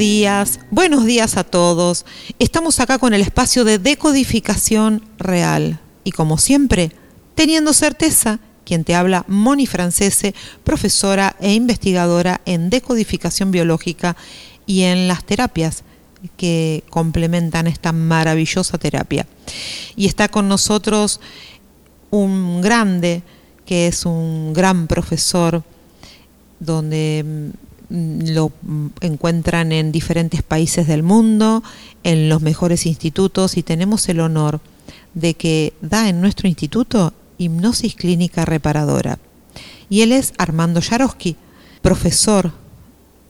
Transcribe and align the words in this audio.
Días, 0.00 0.60
buenos 0.70 1.04
días 1.04 1.36
a 1.36 1.44
todos. 1.44 2.06
Estamos 2.38 2.80
acá 2.80 2.98
con 2.98 3.12
el 3.12 3.20
espacio 3.20 3.64
de 3.64 3.78
decodificación 3.78 5.02
real. 5.18 5.78
Y 6.04 6.12
como 6.12 6.38
siempre, 6.38 6.90
teniendo 7.34 7.74
certeza, 7.74 8.40
quien 8.64 8.82
te 8.82 8.94
habla, 8.94 9.26
Moni 9.28 9.66
Francese, 9.66 10.34
profesora 10.64 11.36
e 11.38 11.52
investigadora 11.52 12.40
en 12.46 12.70
decodificación 12.70 13.50
biológica 13.50 14.16
y 14.64 14.84
en 14.84 15.06
las 15.06 15.22
terapias 15.22 15.84
que 16.38 16.82
complementan 16.88 17.66
esta 17.66 17.92
maravillosa 17.92 18.78
terapia. 18.78 19.26
Y 19.96 20.06
está 20.06 20.28
con 20.28 20.48
nosotros 20.48 21.20
un 22.08 22.62
grande, 22.62 23.22
que 23.66 23.88
es 23.88 24.06
un 24.06 24.54
gran 24.54 24.86
profesor, 24.86 25.62
donde 26.58 27.52
mm, 27.52 27.69
lo 27.90 28.52
mm, 28.62 28.86
encuentran 29.00 29.72
en 29.72 29.92
diferentes 29.92 30.42
países 30.42 30.86
del 30.86 31.02
mundo, 31.02 31.62
en 32.04 32.28
los 32.28 32.40
mejores 32.40 32.86
institutos, 32.86 33.56
y 33.56 33.62
tenemos 33.62 34.08
el 34.08 34.20
honor 34.20 34.60
de 35.14 35.34
que 35.34 35.74
da 35.82 36.08
en 36.08 36.20
nuestro 36.20 36.48
instituto 36.48 37.12
hipnosis 37.38 37.94
clínica 37.94 38.44
reparadora. 38.44 39.18
Y 39.88 40.02
él 40.02 40.12
es 40.12 40.32
Armando 40.38 40.80
Yarosky, 40.80 41.36
profesor 41.82 42.52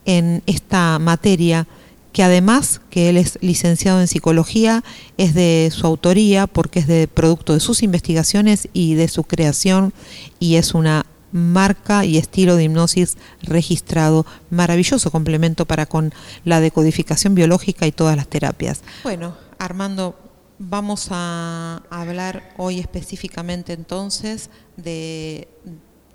en 0.05 0.43
esta 0.45 0.99
materia 0.99 1.67
que 2.11 2.23
además 2.23 2.81
que 2.89 3.09
él 3.09 3.17
es 3.17 3.37
licenciado 3.41 4.01
en 4.01 4.07
psicología, 4.07 4.83
es 5.17 5.33
de 5.33 5.71
su 5.73 5.87
autoría 5.87 6.45
porque 6.47 6.79
es 6.79 6.87
de 6.87 7.07
producto 7.07 7.53
de 7.53 7.59
sus 7.59 7.83
investigaciones 7.83 8.67
y 8.73 8.95
de 8.95 9.07
su 9.07 9.23
creación 9.23 9.93
y 10.39 10.55
es 10.55 10.73
una 10.73 11.05
marca 11.31 12.05
y 12.05 12.17
estilo 12.17 12.55
de 12.55 12.63
hipnosis 12.63 13.17
registrado, 13.41 14.25
maravilloso 14.49 15.11
complemento 15.11 15.65
para 15.65 15.85
con 15.85 16.13
la 16.45 16.59
decodificación 16.59 17.35
biológica 17.35 17.87
y 17.87 17.91
todas 17.91 18.15
las 18.15 18.27
terapias. 18.27 18.81
Bueno, 19.03 19.35
Armando, 19.59 20.15
vamos 20.59 21.07
a 21.11 21.81
hablar 21.89 22.53
hoy 22.57 22.79
específicamente 22.79 23.73
entonces 23.73 24.49
de 24.77 25.47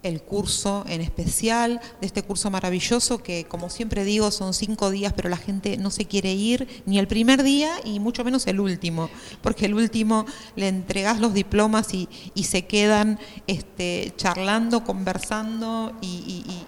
el 0.08 0.22
curso 0.22 0.84
en 0.88 1.00
especial, 1.00 1.80
de 2.00 2.06
este 2.06 2.22
curso 2.22 2.50
maravilloso 2.50 3.22
que 3.22 3.44
como 3.44 3.70
siempre 3.70 4.04
digo 4.04 4.30
son 4.30 4.54
cinco 4.54 4.90
días, 4.90 5.12
pero 5.14 5.28
la 5.28 5.36
gente 5.36 5.76
no 5.76 5.90
se 5.90 6.06
quiere 6.06 6.32
ir 6.32 6.66
ni 6.86 6.98
el 6.98 7.06
primer 7.06 7.42
día 7.42 7.70
y 7.84 8.00
mucho 8.00 8.24
menos 8.24 8.46
el 8.46 8.60
último, 8.60 9.10
porque 9.42 9.66
el 9.66 9.74
último 9.74 10.26
le 10.54 10.68
entregas 10.68 11.20
los 11.20 11.34
diplomas 11.34 11.92
y, 11.94 12.08
se 12.46 12.64
quedan 12.66 13.18
este, 13.48 14.12
charlando, 14.16 14.84
conversando 14.84 15.92
y, 16.00 16.44
y 16.46 16.66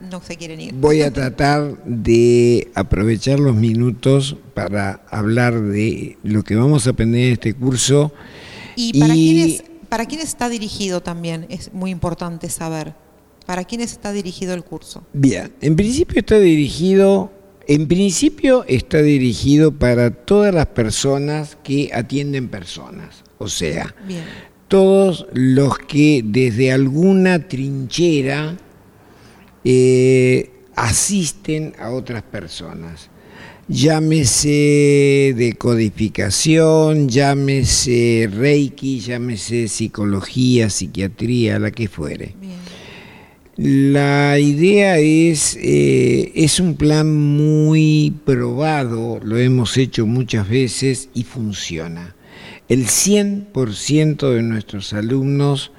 no 0.00 0.22
se 0.22 0.36
quieren 0.36 0.60
ir. 0.60 0.74
Voy 0.74 1.02
a 1.02 1.12
tratar 1.12 1.82
de 1.84 2.70
aprovechar 2.74 3.38
los 3.38 3.54
minutos 3.54 4.36
para 4.54 5.02
hablar 5.10 5.60
de 5.60 6.16
lo 6.22 6.42
que 6.42 6.56
vamos 6.56 6.86
a 6.86 6.90
aprender 6.90 7.26
en 7.26 7.32
este 7.34 7.54
curso. 7.54 8.12
¿Y 8.76 8.98
para 8.98 9.12
quiénes 9.12 9.64
¿Para 9.90 10.06
quién 10.06 10.20
está 10.20 10.48
dirigido 10.48 11.02
también? 11.02 11.46
Es 11.50 11.72
muy 11.74 11.90
importante 11.90 12.48
saber. 12.48 12.94
¿Para 13.44 13.64
quiénes 13.64 13.90
está 13.90 14.12
dirigido 14.12 14.54
el 14.54 14.62
curso? 14.62 15.04
Bien, 15.12 15.52
en 15.60 15.74
principio 15.74 16.20
está 16.20 16.38
dirigido, 16.38 17.32
en 17.66 17.88
principio 17.88 18.64
está 18.68 19.02
dirigido 19.02 19.72
para 19.72 20.12
todas 20.12 20.54
las 20.54 20.66
personas 20.66 21.58
que 21.64 21.90
atienden 21.92 22.48
personas. 22.48 23.24
O 23.38 23.48
sea, 23.48 23.92
todos 24.68 25.26
los 25.32 25.76
que 25.78 26.22
desde 26.24 26.70
alguna 26.70 27.48
trinchera 27.48 28.56
eh, 29.64 30.52
asisten 30.76 31.74
a 31.80 31.90
otras 31.90 32.22
personas 32.22 33.10
llámese 33.70 35.32
decodificación, 35.36 37.08
llámese 37.08 38.28
reiki, 38.32 38.98
llámese 38.98 39.68
psicología, 39.68 40.68
psiquiatría, 40.68 41.58
la 41.60 41.70
que 41.70 41.86
fuere. 41.86 42.34
La 43.56 44.38
idea 44.38 44.98
es, 44.98 45.56
eh, 45.60 46.32
es 46.34 46.58
un 46.58 46.74
plan 46.74 47.14
muy 47.14 48.12
probado, 48.24 49.20
lo 49.22 49.38
hemos 49.38 49.76
hecho 49.76 50.06
muchas 50.06 50.48
veces 50.48 51.08
y 51.14 51.22
funciona. 51.22 52.16
El 52.68 52.86
100% 52.86 54.30
de 54.30 54.42
nuestros 54.42 54.92
alumnos 54.92 55.72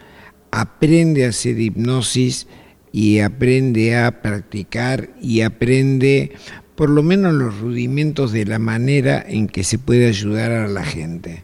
aprende 0.52 1.25
a 1.25 1.29
hacer 1.29 1.59
hipnosis 1.59 2.47
y 2.94 3.19
aprende 3.19 3.97
a 3.97 4.22
practicar 4.22 5.09
y 5.22 5.41
aprende 5.41 6.34
por 6.81 6.90
lo 6.90 7.03
menos 7.03 7.36
los 7.36 7.59
rudimentos 7.59 8.31
de 8.31 8.44
la 8.44 8.58
manera 8.58 9.24
en 9.30 9.46
que 9.47 9.64
se 9.64 9.78
puede 9.78 10.08
ayudar 10.08 10.52
a 10.52 10.68
la 10.68 10.84
gente. 10.84 11.44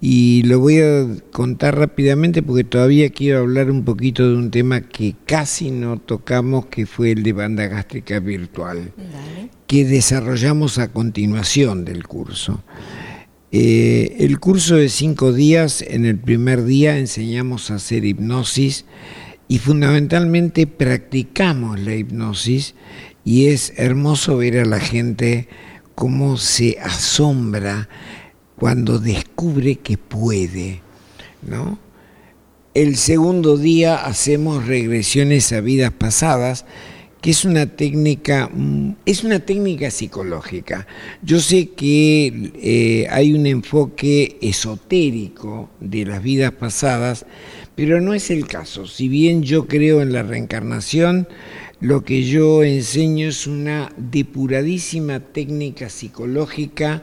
Y 0.00 0.42
lo 0.42 0.58
voy 0.58 0.80
a 0.80 1.06
contar 1.30 1.78
rápidamente 1.78 2.42
porque 2.42 2.64
todavía 2.64 3.10
quiero 3.10 3.38
hablar 3.38 3.70
un 3.70 3.84
poquito 3.84 4.28
de 4.28 4.36
un 4.36 4.50
tema 4.50 4.80
que 4.80 5.14
casi 5.24 5.70
no 5.70 6.00
tocamos, 6.00 6.66
que 6.66 6.84
fue 6.84 7.12
el 7.12 7.22
de 7.22 7.32
banda 7.32 7.68
gástrica 7.68 8.18
virtual, 8.18 8.90
que 9.68 9.84
desarrollamos 9.84 10.78
a 10.78 10.88
continuación 10.92 11.84
del 11.84 12.04
curso. 12.04 12.64
Eh, 13.52 14.16
el 14.18 14.40
curso 14.40 14.74
de 14.74 14.88
cinco 14.88 15.32
días, 15.32 15.80
en 15.80 16.06
el 16.06 16.18
primer 16.18 16.64
día 16.64 16.98
enseñamos 16.98 17.70
a 17.70 17.76
hacer 17.76 18.04
hipnosis 18.04 18.84
y 19.46 19.58
fundamentalmente 19.58 20.66
practicamos 20.66 21.78
la 21.78 21.94
hipnosis 21.94 22.74
y 23.24 23.46
es 23.46 23.72
hermoso 23.76 24.36
ver 24.36 24.58
a 24.58 24.64
la 24.64 24.80
gente 24.80 25.48
cómo 25.94 26.36
se 26.36 26.78
asombra 26.80 27.88
cuando 28.56 28.98
descubre 28.98 29.76
que 29.76 29.96
puede, 29.96 30.80
¿no? 31.42 31.78
El 32.74 32.96
segundo 32.96 33.56
día 33.56 34.04
hacemos 34.04 34.66
regresiones 34.66 35.52
a 35.52 35.60
vidas 35.60 35.92
pasadas, 35.92 36.64
que 37.20 37.30
es 37.30 37.44
una 37.44 37.66
técnica, 37.66 38.50
mm, 38.52 38.96
es 39.06 39.24
una 39.24 39.38
técnica 39.38 39.90
psicológica. 39.90 40.86
Yo 41.22 41.40
sé 41.40 41.70
que 41.70 42.52
eh, 42.56 43.06
hay 43.10 43.32
un 43.32 43.46
enfoque 43.46 44.38
esotérico 44.42 45.70
de 45.80 46.04
las 46.04 46.22
vidas 46.22 46.52
pasadas, 46.52 47.26
pero 47.76 48.00
no 48.00 48.12
es 48.12 48.30
el 48.30 48.46
caso. 48.46 48.86
Si 48.86 49.08
bien 49.08 49.42
yo 49.42 49.66
creo 49.66 50.02
en 50.02 50.12
la 50.12 50.22
reencarnación, 50.22 51.28
lo 51.80 52.04
que 52.04 52.24
yo 52.24 52.62
enseño 52.62 53.28
es 53.28 53.46
una 53.46 53.92
depuradísima 53.96 55.20
técnica 55.20 55.88
psicológica 55.88 57.02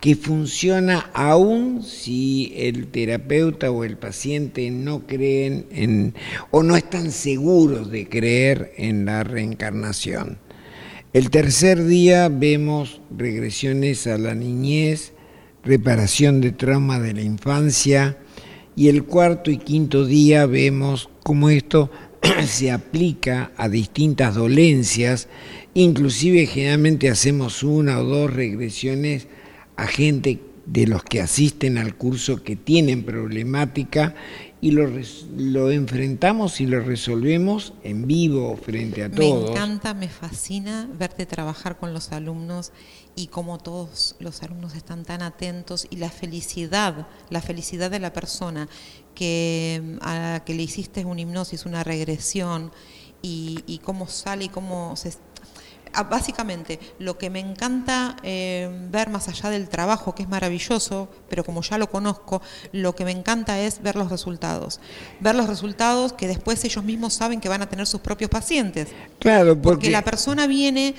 que 0.00 0.14
funciona 0.14 1.10
aún 1.14 1.82
si 1.82 2.52
el 2.56 2.88
terapeuta 2.88 3.70
o 3.70 3.84
el 3.84 3.96
paciente 3.96 4.70
no 4.70 5.06
creen 5.06 5.66
en 5.70 6.14
o 6.50 6.62
no 6.62 6.76
están 6.76 7.10
seguros 7.10 7.90
de 7.90 8.08
creer 8.08 8.72
en 8.76 9.06
la 9.06 9.24
reencarnación. 9.24 10.38
El 11.12 11.30
tercer 11.30 11.84
día 11.84 12.28
vemos 12.28 13.00
regresiones 13.16 14.06
a 14.06 14.18
la 14.18 14.34
niñez, 14.34 15.12
reparación 15.64 16.40
de 16.40 16.52
trauma 16.52 17.00
de 17.00 17.14
la 17.14 17.22
infancia 17.22 18.18
y 18.76 18.88
el 18.88 19.04
cuarto 19.04 19.50
y 19.50 19.56
quinto 19.56 20.04
día 20.04 20.44
vemos 20.44 21.08
cómo 21.22 21.48
esto 21.48 21.90
se 22.46 22.70
aplica 22.70 23.52
a 23.56 23.68
distintas 23.68 24.34
dolencias, 24.34 25.28
inclusive 25.74 26.46
generalmente 26.46 27.10
hacemos 27.10 27.62
una 27.62 27.98
o 28.00 28.04
dos 28.04 28.32
regresiones 28.32 29.28
a 29.76 29.86
gente 29.86 30.40
de 30.66 30.86
los 30.86 31.04
que 31.04 31.20
asisten 31.20 31.78
al 31.78 31.94
curso 31.96 32.42
que 32.42 32.56
tienen 32.56 33.04
problemática 33.04 34.14
y 34.60 34.72
lo, 34.72 34.90
lo 35.36 35.70
enfrentamos 35.70 36.60
y 36.60 36.66
lo 36.66 36.80
resolvemos 36.80 37.74
en 37.84 38.06
vivo 38.06 38.56
frente 38.56 39.04
a 39.04 39.10
todos. 39.10 39.44
Me 39.44 39.50
encanta, 39.50 39.94
me 39.94 40.08
fascina 40.08 40.88
verte 40.98 41.24
trabajar 41.24 41.78
con 41.78 41.92
los 41.92 42.10
alumnos 42.10 42.72
y 43.18 43.28
cómo 43.28 43.58
todos 43.58 44.14
los 44.20 44.42
alumnos 44.42 44.74
están 44.74 45.04
tan 45.04 45.22
atentos 45.22 45.86
y 45.90 45.96
la 45.96 46.10
felicidad, 46.10 47.08
la 47.30 47.40
felicidad 47.40 47.90
de 47.90 47.98
la 47.98 48.12
persona 48.12 48.68
que 49.14 49.96
a 50.02 50.14
la 50.14 50.44
que 50.44 50.54
le 50.54 50.62
hiciste 50.62 51.04
una 51.06 51.22
hipnosis, 51.22 51.64
una 51.64 51.82
regresión 51.82 52.70
y, 53.22 53.64
y 53.66 53.78
cómo 53.78 54.06
sale 54.06 54.44
y 54.44 54.48
cómo 54.50 54.94
se 54.96 55.08
básicamente, 56.10 56.78
lo 56.98 57.18
que 57.18 57.30
me 57.30 57.40
encanta 57.40 58.16
eh, 58.22 58.68
ver 58.90 59.10
más 59.10 59.28
allá 59.28 59.50
del 59.50 59.68
trabajo, 59.68 60.14
que 60.14 60.22
es 60.22 60.28
maravilloso, 60.28 61.08
pero 61.28 61.44
como 61.44 61.62
ya 61.62 61.78
lo 61.78 61.88
conozco, 61.88 62.42
lo 62.72 62.94
que 62.94 63.04
me 63.04 63.10
encanta 63.10 63.58
es 63.60 63.82
ver 63.82 63.96
los 63.96 64.10
resultados. 64.10 64.80
Ver 65.20 65.34
los 65.34 65.48
resultados 65.48 66.12
que 66.12 66.26
después 66.26 66.64
ellos 66.64 66.84
mismos 66.84 67.14
saben 67.14 67.40
que 67.40 67.48
van 67.48 67.62
a 67.62 67.68
tener 67.68 67.86
sus 67.86 68.00
propios 68.00 68.30
pacientes. 68.30 68.88
Claro, 69.18 69.54
porque, 69.54 69.62
porque 69.62 69.90
la 69.90 70.02
persona 70.02 70.46
viene 70.46 70.94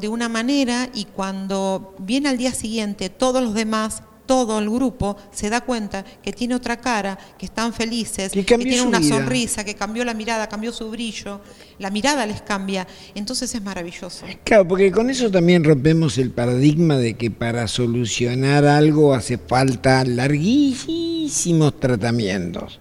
de 0.00 0.08
una 0.08 0.28
manera 0.28 0.88
y 0.92 1.04
cuando 1.04 1.94
viene 1.98 2.28
al 2.28 2.36
día 2.36 2.52
siguiente 2.52 3.10
todos 3.10 3.42
los 3.42 3.54
demás 3.54 4.02
todo 4.28 4.58
el 4.58 4.68
grupo 4.68 5.16
se 5.32 5.48
da 5.48 5.62
cuenta 5.62 6.04
que 6.22 6.32
tiene 6.32 6.54
otra 6.54 6.76
cara, 6.76 7.18
que 7.38 7.46
están 7.46 7.72
felices, 7.72 8.30
que, 8.30 8.44
tiene 8.44 8.82
una 8.82 9.02
sonrisa, 9.02 9.64
que 9.64 9.74
cambió 9.74 10.04
la 10.04 10.12
mirada, 10.12 10.48
cambió 10.48 10.70
su 10.70 10.90
brillo, 10.90 11.40
la 11.78 11.90
mirada 11.90 12.26
les 12.26 12.42
cambia, 12.42 12.86
entonces 13.14 13.52
es 13.54 13.62
maravilloso. 13.62 14.26
Claro, 14.44 14.68
porque 14.68 14.92
con 14.92 15.08
eso 15.08 15.30
también 15.30 15.64
rompemos 15.64 16.18
el 16.18 16.30
paradigma 16.30 16.98
de 16.98 17.14
que 17.14 17.30
para 17.30 17.66
solucionar 17.66 18.66
algo 18.66 19.14
hace 19.14 19.38
falta 19.38 20.04
larguísimos 20.04 21.80
tratamientos. 21.80 22.80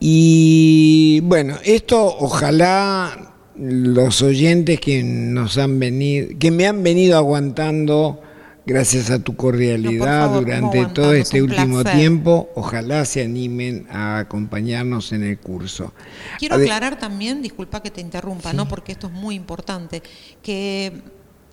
Y 0.00 1.20
bueno, 1.24 1.58
esto 1.62 2.16
ojalá 2.20 3.34
los 3.54 4.22
oyentes 4.22 4.80
que 4.80 5.02
nos 5.02 5.58
han 5.58 5.78
venido, 5.78 6.28
que 6.38 6.50
me 6.50 6.66
han 6.66 6.82
venido 6.82 7.18
aguantando 7.18 8.22
Gracias 8.68 9.08
a 9.08 9.18
tu 9.18 9.34
cordialidad 9.34 10.28
durante 10.28 10.84
todo 10.88 11.14
este 11.14 11.40
último 11.40 11.82
tiempo, 11.84 12.50
ojalá 12.54 13.06
se 13.06 13.22
animen 13.22 13.86
a 13.90 14.18
acompañarnos 14.18 15.12
en 15.12 15.22
el 15.24 15.38
curso. 15.38 15.94
Quiero 16.38 16.56
aclarar 16.56 16.98
también, 16.98 17.40
disculpa 17.40 17.82
que 17.82 17.90
te 17.90 18.02
interrumpa, 18.02 18.52
¿no? 18.52 18.68
porque 18.68 18.92
esto 18.92 19.06
es 19.06 19.12
muy 19.14 19.36
importante, 19.36 20.02
que 20.42 21.02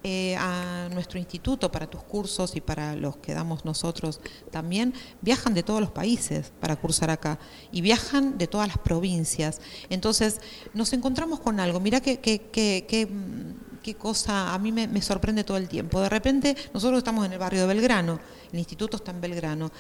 eh, 0.04 0.36
a 0.36 0.90
nuestro 0.94 1.18
instituto 1.18 1.72
para 1.72 1.88
tus 1.88 2.04
cursos 2.04 2.58
y 2.58 2.62
para 2.62 2.98
los 2.98 3.16
que 3.18 3.34
damos 3.34 3.64
nosotros 3.64 4.20
también, 4.52 4.94
viajan 5.22 5.54
de 5.54 5.64
todos 5.64 5.80
los 5.80 5.92
países 5.92 6.52
para 6.60 6.76
cursar 6.76 7.12
acá 7.12 7.40
y 7.72 7.80
viajan 7.80 8.38
de 8.38 8.48
todas 8.48 8.68
las 8.68 8.78
provincias. 8.78 9.62
Entonces, 9.90 10.42
nos 10.74 10.92
encontramos 10.92 11.40
con 11.40 11.62
algo, 11.62 11.80
mira 11.80 12.02
que, 12.02 12.20
que, 12.20 12.42
que 12.52 13.08
qué 13.86 13.94
cosa 13.94 14.52
a 14.52 14.58
mí 14.58 14.72
me, 14.72 15.00
sorprende 15.04 15.44
todo 15.44 15.58
el 15.58 15.68
tiempo. 15.68 16.02
De 16.02 16.10
repente, 16.10 16.58
nosotros 16.74 16.98
estamos 16.98 17.24
en 17.24 17.34
el 17.34 17.38
barrio 17.38 17.62
de 17.62 17.68
Belgrano, 17.68 18.20
el 18.52 18.58
instituto 18.58 18.98
está 18.98 19.12
en 19.12 19.22
Belgrano, 19.22 19.72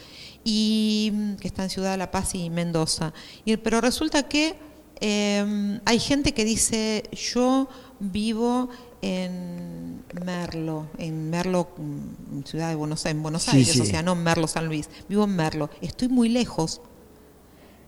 y 0.44 1.10
mm, 1.12 1.36
que 1.38 1.48
está 1.48 1.63
en 1.63 1.72
Ciudad 1.72 1.90
de 1.90 1.98
La 1.98 2.12
Paz 2.12 2.36
y 2.36 2.52
Mendoza. 2.52 3.13
Y, 3.46 3.57
pero 3.57 3.81
resulta 3.81 4.22
que 4.30 4.56
em, 5.02 5.80
hay 5.86 5.98
gente 5.98 6.36
que 6.36 6.46
dice, 6.46 7.10
yo 7.13 7.68
vivo 8.00 8.69
en 9.02 10.04
Merlo, 10.24 10.86
en 11.00 11.31
Merlo, 11.31 11.69
mm, 11.75 12.44
ciudad 12.44 12.69
de 12.69 12.75
Buenos 12.75 13.07
Aires, 13.07 13.18
en 13.18 13.24
Buenos 13.24 13.50
Aires, 13.50 13.80
o 13.80 13.86
sea, 13.86 14.04
no 14.04 14.12
en 14.12 14.22
Merlo, 14.22 14.48
San 14.48 14.68
Luis, 14.68 14.88
vivo 15.10 15.24
en 15.24 15.36
Merlo, 15.36 15.72
estoy 15.81 16.10
muy 16.10 16.30
lejos 16.30 16.80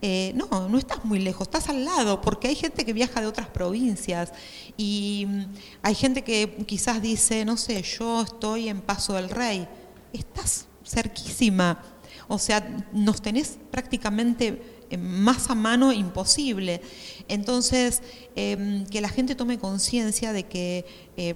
eh, 0.00 0.32
no, 0.34 0.68
no 0.68 0.78
estás 0.78 1.04
muy 1.04 1.18
lejos, 1.18 1.48
estás 1.48 1.68
al 1.68 1.84
lado, 1.84 2.20
porque 2.20 2.48
hay 2.48 2.54
gente 2.54 2.84
que 2.84 2.92
viaja 2.92 3.20
de 3.20 3.26
otras 3.26 3.48
provincias 3.48 4.32
y 4.76 5.26
mm, 5.28 5.44
hay 5.82 5.94
gente 5.94 6.22
que 6.22 6.56
quizás 6.66 7.02
dice, 7.02 7.44
no 7.44 7.56
sé, 7.56 7.82
yo 7.82 8.22
estoy 8.22 8.68
en 8.68 8.80
Paso 8.80 9.14
del 9.14 9.28
Rey, 9.28 9.66
estás 10.12 10.66
cerquísima, 10.84 11.82
o 12.28 12.38
sea, 12.38 12.86
nos 12.92 13.20
tenés 13.20 13.58
prácticamente 13.70 14.62
eh, 14.90 14.96
más 14.96 15.50
a 15.50 15.54
mano 15.54 15.92
imposible. 15.92 16.80
Entonces, 17.26 18.02
em, 18.36 18.86
que 18.86 19.00
la 19.00 19.08
gente 19.08 19.34
tome 19.34 19.58
conciencia 19.58 20.32
de 20.32 20.44
que 20.44 20.86
eh, 21.16 21.34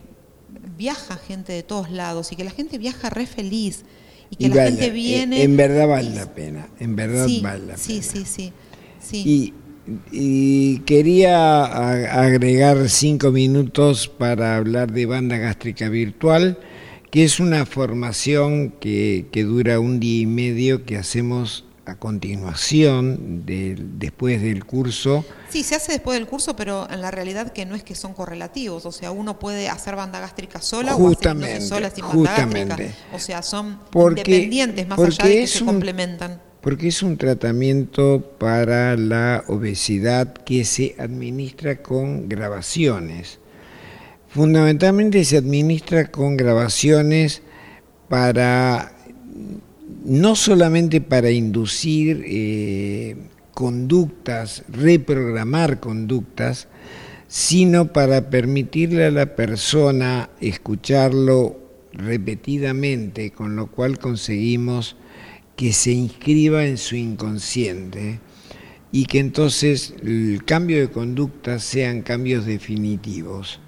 viaja 0.77 1.17
gente 1.17 1.53
de 1.53 1.63
todos 1.63 1.91
lados 1.91 2.31
y 2.33 2.37
que 2.37 2.45
la 2.45 2.51
gente 2.51 2.79
viaja 2.79 3.11
re 3.11 3.27
feliz 3.27 3.85
y 4.39 4.49
que 4.49 4.55
la 4.55 4.67
gente 4.67 4.91
viene. 4.91 5.43
En 5.43 5.57
verdad 5.57 5.89
vale 5.89 6.11
la 6.11 6.35
pena, 6.35 6.69
en 6.79 6.97
verdad 6.97 7.29
vale 7.43 7.67
la 7.67 7.77
sí, 7.77 8.01
pena. 8.01 8.03
Sí, 8.03 8.25
sí, 8.25 8.53
sí. 9.01 9.53
Y, 10.13 10.79
quería 10.81 11.65
agregar 11.65 12.89
cinco 12.89 13.33
minutos 13.33 14.09
para 14.09 14.57
hablar 14.57 14.93
de 14.93 15.07
banda 15.07 15.39
gástrica 15.39 15.89
virtual, 15.89 16.59
que 17.11 17.25
es 17.25 17.41
una 17.41 17.67
formación 17.67 18.71
que, 18.71 19.27
que 19.33 19.43
dura 19.43 19.81
un 19.81 19.99
día 19.99 20.23
y 20.23 20.27
medio 20.27 20.85
que 20.85 20.97
hacemos 20.97 21.65
a 21.85 21.97
continuación, 21.97 23.45
de, 23.45 23.77
después 23.77 24.41
del 24.41 24.65
curso. 24.65 25.25
Sí, 25.49 25.65
se 25.65 25.75
hace 25.75 25.93
después 25.93 26.19
del 26.19 26.29
curso, 26.29 26.55
pero 26.55 26.89
en 26.91 27.01
la 27.01 27.11
realidad 27.11 27.53
que 27.53 27.67
no 27.67 27.75
es 27.75 27.83
que 27.83 27.95
son 27.95 28.15
correlativos, 28.15 28.87
o 28.87 28.93
sea, 28.93 29.11
uno 29.11 29.39
puede 29.39 29.69
hacer 29.69 29.97
banda 29.97 30.21
gástrica 30.21 30.61
sola 30.61 30.93
justamente, 30.93 31.59
o 31.59 31.61
sola 31.61 31.91
sin 31.91 32.05
banda 32.05 32.35
gástrica. 32.37 32.95
O 33.13 33.19
sea, 33.19 33.43
son 33.43 33.81
independientes 33.95 34.87
más 34.87 34.99
allá 34.99 35.25
de 35.25 35.41
que 35.41 35.47
se 35.47 35.65
complementan. 35.65 36.41
Porque 36.61 36.89
es 36.89 37.03
un 37.03 37.17
tratamiento 37.17 38.37
para 38.39 38.97
la 38.97 39.43
obesidad 39.49 40.33
que 40.33 40.65
se 40.65 40.95
administra 40.99 41.83
con 41.83 42.29
grabaciones. 42.29 43.41
Fundamentalmente 44.29 45.25
se 45.25 45.39
administra 45.39 46.13
con 46.13 46.37
grabaciones 46.37 47.43
para 48.09 48.93
no 50.05 50.37
solamente 50.37 51.01
para 51.01 51.31
inducir 51.31 52.25
eh, 52.27 53.17
conductas, 53.55 54.65
reprogramar 54.69 55.81
conductas, 55.81 56.69
sino 57.29 57.93
para 57.93 58.29
permitirle 58.29 59.07
a 59.07 59.11
la 59.11 59.37
persona 59.37 60.31
escucharlo 60.41 61.59
repetidamente, 61.93 63.31
con 63.31 63.57
lo 63.57 63.69
cual 63.69 63.99
conseguimos 63.99 64.97
que 65.57 65.73
se 65.73 65.93
inscriba 65.93 66.67
en 66.67 66.79
su 66.79 66.97
inconsciente 66.97 68.21
y 68.91 69.07
que 69.07 69.19
entonces 69.19 69.95
el 70.03 70.43
cambio 70.45 70.79
de 70.79 70.91
conducta 70.91 71.59
sean 71.59 72.03
cambios 72.03 72.45
definitivos. 72.45 73.61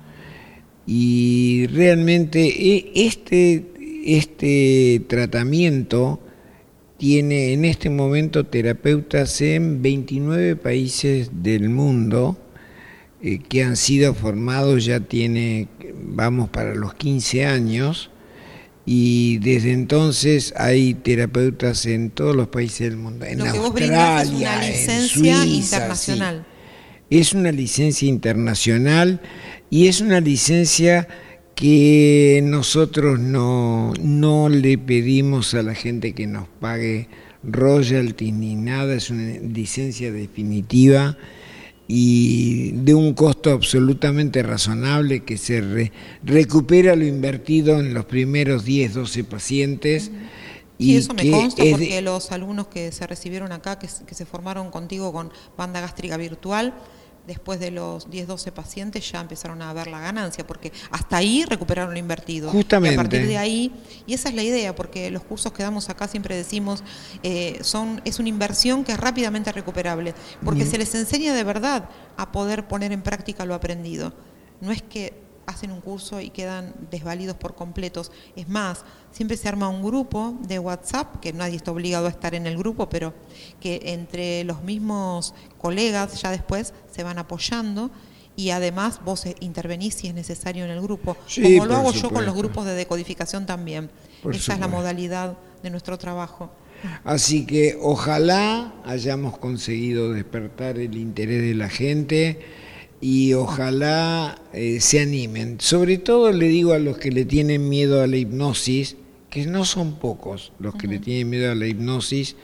Y 0.87 1.67
realmente 1.69 2.41
e, 2.45 2.93
este, 2.95 3.73
este 4.05 5.03
tratamiento 5.09 6.21
tiene 6.99 7.53
en 7.53 7.65
este 7.65 7.91
momento 7.91 8.47
terapeutas 8.47 9.41
en 9.41 9.83
29 9.83 10.57
países 10.57 11.31
del 11.43 11.69
mundo 11.69 12.39
eh, 13.23 13.39
que 13.39 13.65
han 13.65 13.77
sido 13.77 14.15
formados, 14.15 14.85
ya 14.85 15.01
tiene, 15.01 15.69
vamos 15.95 16.51
para 16.51 16.75
los 16.75 16.95
15 16.95 17.47
años, 17.47 18.11
y 18.87 19.39
desde 19.39 19.73
entonces 19.73 20.53
hay 20.57 20.93
terapeutas 20.93 21.87
en 21.87 22.11
todos 22.11 22.37
los 22.37 22.49
países 22.49 22.91
del 22.91 22.99
mundo. 22.99 23.25
En 23.25 23.41
Australia, 23.41 24.69
es 24.69 25.17
una 25.17 25.45
licencia 25.45 25.47
internacional. 25.47 26.47
Es 27.11 27.33
una 27.33 27.53
licencia 27.53 28.09
internacional 28.09 29.21
y 29.71 29.87
es 29.89 30.01
una 30.01 30.21
licencia 30.21 31.09
que 31.55 32.41
nosotros 32.43 33.19
no, 33.21 33.93
no 34.01 34.49
le 34.49 34.77
pedimos 34.79 35.55
a 35.55 35.63
la 35.63 35.75
gente 35.75 36.13
que 36.13 36.27
nos 36.27 36.49
pague 36.49 37.09
royalties 37.43 38.33
ni 38.33 38.55
nada, 38.55 38.95
es 38.95 39.11
una 39.11 39.39
licencia 39.39 40.11
definitiva 40.11 41.17
y 41.87 42.73
de 42.73 42.95
un 42.95 43.13
costo 43.15 43.51
absolutamente 43.51 44.43
razonable 44.43 45.25
que 45.25 45.37
se 45.37 45.91
recupera 46.23 46.97
lo 46.97 47.05
invertido 47.05 47.79
en 47.79 47.93
los 47.93 48.07
primeros 48.07 48.65
10, 48.65 48.95
12 48.95 49.25
pacientes. 49.25 50.11
Y 50.79 50.97
eso 50.97 51.15
me 51.15 51.31
consta 51.31 51.63
porque 51.71 52.01
los 52.01 52.33
alumnos 52.33 52.69
que 52.69 52.91
se 52.91 53.07
recibieron 53.07 53.53
acá, 53.53 53.79
que, 53.79 53.89
que 54.07 54.15
se 54.15 54.25
formaron 54.25 54.71
contigo 54.71 55.13
con 55.13 55.31
banda 55.57 55.81
gástrica 55.81 56.17
virtual, 56.17 56.75
después 57.27 57.59
de 57.61 57.71
los 57.71 58.11
10, 58.11 58.27
12 58.27 58.53
pacientes 58.53 59.11
ya 59.11 59.21
empezaron 59.21 59.63
a 59.63 59.73
ver 59.73 59.87
la 59.87 60.01
ganancia, 60.01 60.47
porque 60.47 60.73
hasta 60.91 61.17
ahí 61.17 61.45
recuperaron 61.45 61.93
lo 61.93 61.99
invertido. 61.99 62.51
Justamente. 62.51 62.95
Y 62.95 62.99
a 62.99 63.03
partir 63.03 63.27
de 63.27 63.39
ahí, 63.39 63.73
y 64.07 64.15
esa 64.15 64.29
es 64.29 64.35
la 64.35 64.43
idea, 64.43 64.75
porque 64.75 65.11
los 65.11 65.25
cursos 65.25 65.53
que 65.53 65.63
damos 65.63 65.89
acá 65.89 66.09
siempre 66.09 66.37
decimos, 66.37 66.85
eh, 67.23 67.59
son, 67.63 68.01
es 68.05 68.19
una 68.19 68.29
inversión 68.29 68.85
que 68.85 68.93
es 68.93 68.99
rápidamente 68.99 69.53
recuperable, 69.53 70.15
porque 70.45 70.67
se 70.67 70.79
les 70.79 70.95
enseña 70.95 71.35
de 71.35 71.45
verdad 71.45 71.89
a 72.17 72.33
poder 72.33 72.69
poner 72.69 72.93
en 72.93 73.03
práctica 73.03 73.45
lo 73.45 73.55
aprendido. 73.55 74.13
No 74.61 74.71
es 74.71 74.83
que 74.83 75.24
hacen 75.47 75.71
un 75.71 75.81
curso 75.81 76.21
y 76.21 76.31
quedan 76.31 76.75
desvalidos 76.91 77.37
por 77.37 77.55
completos. 77.55 78.13
Es 78.37 78.49
más, 78.49 78.85
siempre 79.11 79.37
se 79.37 79.49
arma 79.49 79.69
un 79.69 79.83
grupo 79.83 80.37
de 80.47 80.59
WhatsApp, 80.59 81.21
que 81.21 81.33
nadie 81.33 81.57
está 81.57 81.73
obligado 81.73 82.07
a 82.07 82.11
estar 82.11 82.35
en 82.35 82.47
el 82.47 82.57
grupo, 82.57 82.89
pero 82.89 83.15
que 83.61 83.81
entre 83.85 84.45
los 84.45 84.63
mismos 84.63 85.35
colegas 85.59 86.21
ya 86.21 86.31
después 86.31 86.73
se 86.91 87.03
van 87.03 87.19
apoyando 87.19 87.91
y 88.37 88.51
además 88.51 89.01
vos 89.05 89.25
intervenís 89.41 89.95
si 89.95 90.09
es 90.09 90.15
necesario 90.15 90.65
en 90.65 90.71
el 90.71 90.81
grupo, 90.81 91.17
como 91.35 91.67
lo 91.67 91.77
hago 91.77 91.93
yo 91.93 92.11
con 92.11 92.27
los 92.27 92.35
grupos 92.35 92.67
de 92.67 92.75
decodificación 92.75 93.47
también. 93.47 93.91
Esa 94.33 94.55
es 94.55 94.61
la 94.61 94.69
modalidad 94.69 95.37
de 95.63 95.71
nuestro 95.71 95.99
trabajo. 95.99 96.51
Así 97.05 97.47
que 97.47 97.79
ojalá 97.81 98.75
hayamos 98.85 99.39
conseguido 99.39 100.13
despertar 100.13 100.79
el 100.79 100.97
interés 100.97 101.43
de 101.43 101.55
la 101.55 101.69
gente 101.69 102.41
y 103.01 103.35
ojalá 103.35 104.41
eh, 104.53 104.81
se 104.81 105.01
animen. 105.01 105.57
Sobre 105.61 105.99
todo 105.99 106.33
le 106.33 106.49
digo 106.49 106.73
a 106.73 106.79
los 106.79 106.99
que 106.99 107.11
le 107.11 107.25
tienen 107.25 107.69
miedo 107.69 108.03
a 108.03 108.07
la 108.07 108.17
hipnosis, 108.17 108.97
que 109.31 109.47
no 109.47 109.65
son 109.65 109.99
pocos 109.99 110.53
los 110.59 110.75
que 110.75 110.87
le 110.87 110.99
tienen 110.99 111.31
miedo 111.31 111.51
a 111.51 111.55
la 111.55 111.67
hipnosis, 111.67 112.37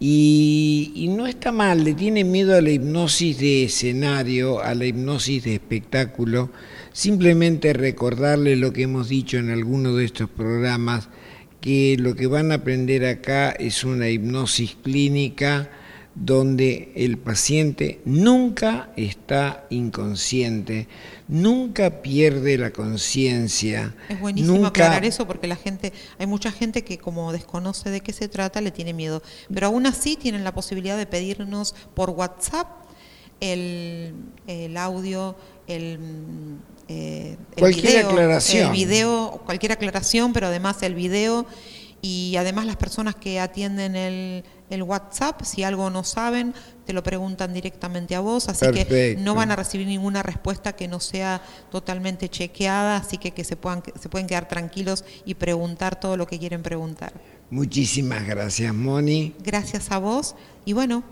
y, 0.00 0.92
y, 0.96 1.08
no 1.08 1.26
está 1.26 1.52
mal, 1.52 1.84
le 1.84 1.94
tienen 1.94 2.30
miedo 2.30 2.56
a 2.56 2.60
la 2.60 2.70
hipnosis 2.70 3.38
de 3.38 3.64
escenario, 3.64 4.60
a 4.60 4.74
la 4.74 4.86
hipnosis 4.86 5.44
de 5.44 5.54
espectáculo, 5.54 6.50
simplemente 6.92 7.72
recordarle 7.72 8.56
lo 8.56 8.72
que 8.72 8.82
hemos 8.82 9.08
dicho 9.08 9.38
en 9.38 9.50
alguno 9.50 9.94
de 9.94 10.04
estos 10.04 10.28
programas, 10.28 11.08
que 11.60 11.96
lo 11.98 12.14
que 12.16 12.26
van 12.26 12.52
a 12.52 12.56
aprender 12.56 13.06
acá 13.06 13.50
es 13.52 13.84
una 13.84 14.10
hipnosis 14.10 14.76
clínica, 14.82 15.70
donde 16.14 16.92
el 16.94 17.18
paciente 17.18 18.00
nunca 18.04 18.90
está 18.96 19.66
inconsciente, 19.70 20.86
nunca 21.26 22.02
pierde 22.02 22.56
la 22.56 22.70
conciencia. 22.70 23.94
Es 24.08 24.20
buenísimo 24.20 24.66
aclarar 24.66 25.04
eso 25.04 25.26
porque 25.26 25.48
la 25.48 25.56
gente, 25.56 25.92
hay 26.18 26.26
mucha 26.26 26.52
gente 26.52 26.84
que 26.84 26.98
como 26.98 27.32
desconoce 27.32 27.90
de 27.90 28.00
qué 28.00 28.12
se 28.12 28.28
trata 28.28 28.60
le 28.60 28.70
tiene 28.70 28.92
miedo, 28.92 29.22
pero 29.52 29.66
aún 29.68 29.86
así 29.86 30.16
tienen 30.16 30.44
la 30.44 30.54
posibilidad 30.54 30.96
de 30.96 31.06
pedirnos 31.06 31.74
por 31.94 32.10
WhatsApp 32.10 32.84
el, 33.40 34.76
audio, 34.76 35.36
el, 35.66 35.98
eh, 36.88 37.36
cualquier 37.58 38.06
aclaración. 38.06 38.66
el 38.66 38.72
video, 38.72 39.42
cualquier 39.44 39.72
aclaración, 39.72 40.32
pero 40.32 40.46
además 40.46 40.82
el 40.82 40.94
video 40.94 41.46
y 42.04 42.36
además 42.36 42.66
las 42.66 42.76
personas 42.76 43.14
que 43.14 43.40
atienden 43.40 43.96
el, 43.96 44.44
WhatsApp, 44.82 45.40
si 45.42 45.62
algo 45.62 45.88
no 45.88 46.04
saben, 46.04 46.52
te 46.84 46.92
lo 46.92 47.02
preguntan 47.02 47.54
directamente 47.54 48.14
a 48.14 48.20
vos, 48.20 48.48
así 48.48 48.66
que 48.72 49.16
no 49.20 49.34
van 49.34 49.52
a 49.52 49.56
recibir 49.56 49.86
ninguna 49.86 50.22
respuesta 50.22 50.74
que 50.74 50.86
no 50.86 51.00
sea 51.00 51.40
totalmente 51.70 52.28
chequeada, 52.28 52.96
así 52.96 53.16
que, 53.16 53.30
que 53.30 53.44
se, 53.44 53.56
puedan, 53.56 53.82
se 53.98 54.08
pueden 54.10 54.26
quedar 54.26 54.48
tranquilos 54.48 55.04
y 55.24 55.34
preguntar 55.34 55.98
todo 55.98 56.18
lo 56.18 56.26
que 56.26 56.38
quieren 56.38 56.62
preguntar. 56.62 57.12
Muchísimas 57.48 58.26
gracias, 58.26 58.74
Moni. 58.74 59.34
Gracias 59.42 59.90
a 59.90 59.98
vos 59.98 60.34
y 60.66 60.74
bueno, 60.74 61.04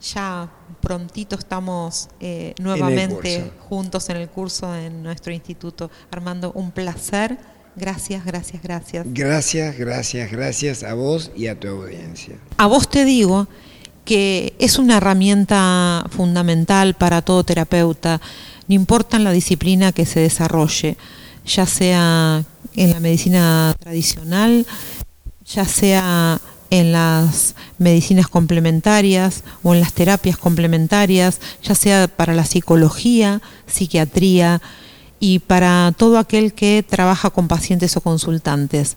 ya 0.00 0.50
prontito 0.80 1.36
estamos 1.36 2.08
eh, 2.20 2.54
nuevamente 2.58 3.50
juntos 3.68 4.08
en 4.08 4.16
el 4.16 4.30
curso 4.30 4.74
en 4.74 5.02
nuestro 5.02 5.32
instituto. 5.32 5.90
Armando, 6.10 6.52
un 6.52 6.70
placer 6.70 7.36
Gracias, 7.76 8.24
gracias, 8.24 8.62
gracias. 8.62 9.06
Gracias, 9.10 9.76
gracias, 9.76 10.32
gracias 10.32 10.82
a 10.82 10.94
vos 10.94 11.30
y 11.36 11.48
a 11.48 11.60
tu 11.60 11.68
audiencia. 11.68 12.36
A 12.56 12.66
vos 12.66 12.88
te 12.88 13.04
digo 13.04 13.48
que 14.06 14.54
es 14.58 14.78
una 14.78 14.96
herramienta 14.96 16.06
fundamental 16.10 16.94
para 16.94 17.22
todo 17.22 17.44
terapeuta, 17.44 18.20
no 18.68 18.74
importa 18.74 19.16
en 19.16 19.24
la 19.24 19.32
disciplina 19.32 19.92
que 19.92 20.06
se 20.06 20.20
desarrolle, 20.20 20.96
ya 21.44 21.66
sea 21.66 22.44
en 22.74 22.90
la 22.90 23.00
medicina 23.00 23.74
tradicional, 23.78 24.66
ya 25.44 25.64
sea 25.64 26.40
en 26.70 26.92
las 26.92 27.54
medicinas 27.78 28.28
complementarias 28.28 29.44
o 29.62 29.74
en 29.74 29.80
las 29.80 29.92
terapias 29.92 30.36
complementarias, 30.36 31.40
ya 31.62 31.74
sea 31.74 32.08
para 32.08 32.34
la 32.34 32.44
psicología, 32.44 33.40
psiquiatría, 33.66 34.60
y 35.20 35.40
para 35.40 35.92
todo 35.96 36.18
aquel 36.18 36.52
que 36.52 36.84
trabaja 36.88 37.30
con 37.30 37.48
pacientes 37.48 37.96
o 37.96 38.00
consultantes. 38.00 38.96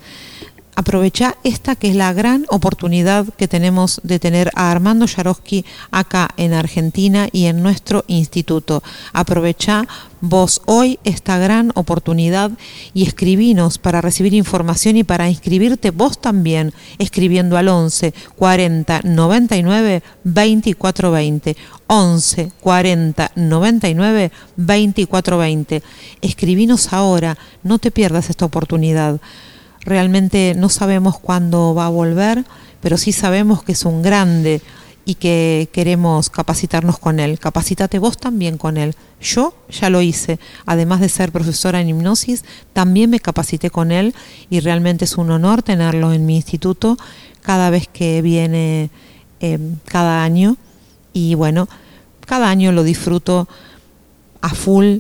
Aprovecha 0.80 1.36
esta 1.44 1.76
que 1.76 1.90
es 1.90 1.96
la 1.98 2.14
gran 2.14 2.46
oportunidad 2.48 3.26
que 3.34 3.50
tenemos 3.50 4.00
de 4.06 4.18
tener 4.18 4.50
a 4.56 4.72
Armando 4.72 5.08
Yarosky 5.08 5.66
acá 5.92 6.30
en 6.38 6.54
Argentina 6.54 7.28
y 7.34 7.48
en 7.48 7.62
nuestro 7.62 8.06
instituto. 8.08 8.82
Aprovecha 9.12 9.86
vos 10.22 10.62
hoy 10.68 10.98
esta 11.04 11.38
gran 11.38 11.74
oportunidad 11.76 12.52
y 12.94 13.04
escribinos 13.04 13.78
para 13.78 14.00
recibir 14.00 14.34
información 14.34 14.96
y 14.96 15.04
para 15.04 15.28
inscribirte 15.28 15.92
vos 15.92 16.22
también 16.22 16.72
escribiendo 16.98 17.58
al 17.58 17.68
11 17.68 18.14
40 18.38 19.02
99 19.04 20.02
24 20.24 21.12
20. 21.12 21.58
11 21.88 22.52
40 22.62 23.32
99 23.36 24.32
24 24.56 25.38
20. 25.38 25.84
Escribinos 26.22 26.94
ahora, 26.94 27.38
no 27.64 27.80
te 27.80 27.92
pierdas 27.92 28.30
esta 28.30 28.46
oportunidad. 28.46 29.20
Realmente 29.82 30.54
no 30.58 30.70
sabemos 30.70 31.20
cuándo 31.20 31.74
va 31.74 31.86
a 31.86 31.90
volver, 31.90 32.46
pero 32.82 32.98
sí 32.98 33.12
sabemos 33.12 33.64
que 33.64 33.74
es 33.74 33.86
un 33.86 34.02
grande 34.02 34.62
y 35.06 35.16
que 35.16 35.70
queremos 35.72 36.30
capacitarnos 36.30 37.00
con 37.00 37.20
él. 37.20 37.40
Capacítate 37.40 37.98
vos 37.98 38.18
también 38.18 38.58
con 38.58 38.78
él. 38.78 38.96
Yo 39.20 39.56
ya 39.70 39.90
lo 39.90 40.02
hice. 40.02 40.40
Además 40.66 41.00
de 41.00 41.10
ser 41.10 41.32
profesora 41.32 41.82
en 41.82 41.90
hipnosis, 41.90 42.46
también 42.74 43.10
me 43.10 43.20
capacité 43.20 43.72
con 43.72 43.92
él 43.92 44.14
y 44.50 44.60
realmente 44.60 45.06
es 45.06 45.18
un 45.18 45.32
honor 45.32 45.64
tenerlo 45.64 46.14
en 46.14 46.26
mi 46.26 46.36
instituto 46.36 46.98
cada 47.42 47.70
vez 47.70 47.88
que 47.88 48.22
viene 48.22 48.92
em, 49.40 49.78
cada 49.86 50.24
año. 50.24 50.58
Y 51.12 51.34
bueno, 51.34 51.68
cada 52.28 52.50
año 52.50 52.72
lo 52.72 52.84
disfruto 52.84 53.48
a 54.42 54.50
full 54.50 55.00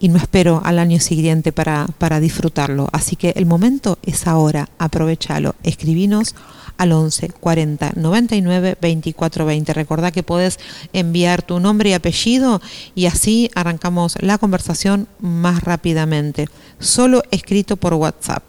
y 0.00 0.08
no 0.08 0.18
espero 0.18 0.62
al 0.64 0.78
año 0.78 1.00
siguiente 1.00 1.52
para, 1.52 1.86
para 1.98 2.20
disfrutarlo. 2.20 2.88
Así 2.92 3.16
que 3.16 3.30
el 3.36 3.46
momento 3.46 3.98
es 4.02 4.26
ahora, 4.26 4.68
aprovechalo. 4.78 5.54
Escribinos 5.62 6.34
al 6.78 6.92
11 6.92 7.30
40 7.40 7.92
99 7.96 8.78
24 8.80 9.44
20. 9.44 9.72
Recordá 9.74 10.10
que 10.10 10.22
podés 10.22 10.58
enviar 10.92 11.42
tu 11.42 11.60
nombre 11.60 11.90
y 11.90 11.92
apellido 11.92 12.62
y 12.94 13.06
así 13.06 13.50
arrancamos 13.54 14.16
la 14.20 14.38
conversación 14.38 15.08
más 15.20 15.62
rápidamente. 15.64 16.48
Solo 16.78 17.22
escrito 17.30 17.76
por 17.76 17.94
WhatsApp. 17.94 18.44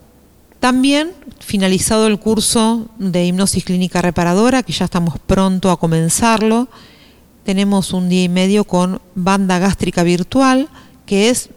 También 0.60 1.12
finalizado 1.40 2.08
el 2.08 2.20
curso 2.20 2.90
de 2.98 3.26
hipnosis 3.26 3.64
clínica 3.64 4.02
reparadora, 4.02 4.62
que 4.62 4.74
ya 4.74 4.86
estamos 4.86 5.16
pronto 5.26 5.72
a 5.72 5.80
comenzarlo, 5.80 6.68
tenemos 7.46 7.94
un 7.94 8.10
día 8.10 8.26
y 8.26 8.30
medio 8.30 8.66
con 8.66 9.02
banda 9.16 9.58
gástrica 9.58 10.04
virtual 10.04 10.70
que 11.10 11.32
es 11.32 11.50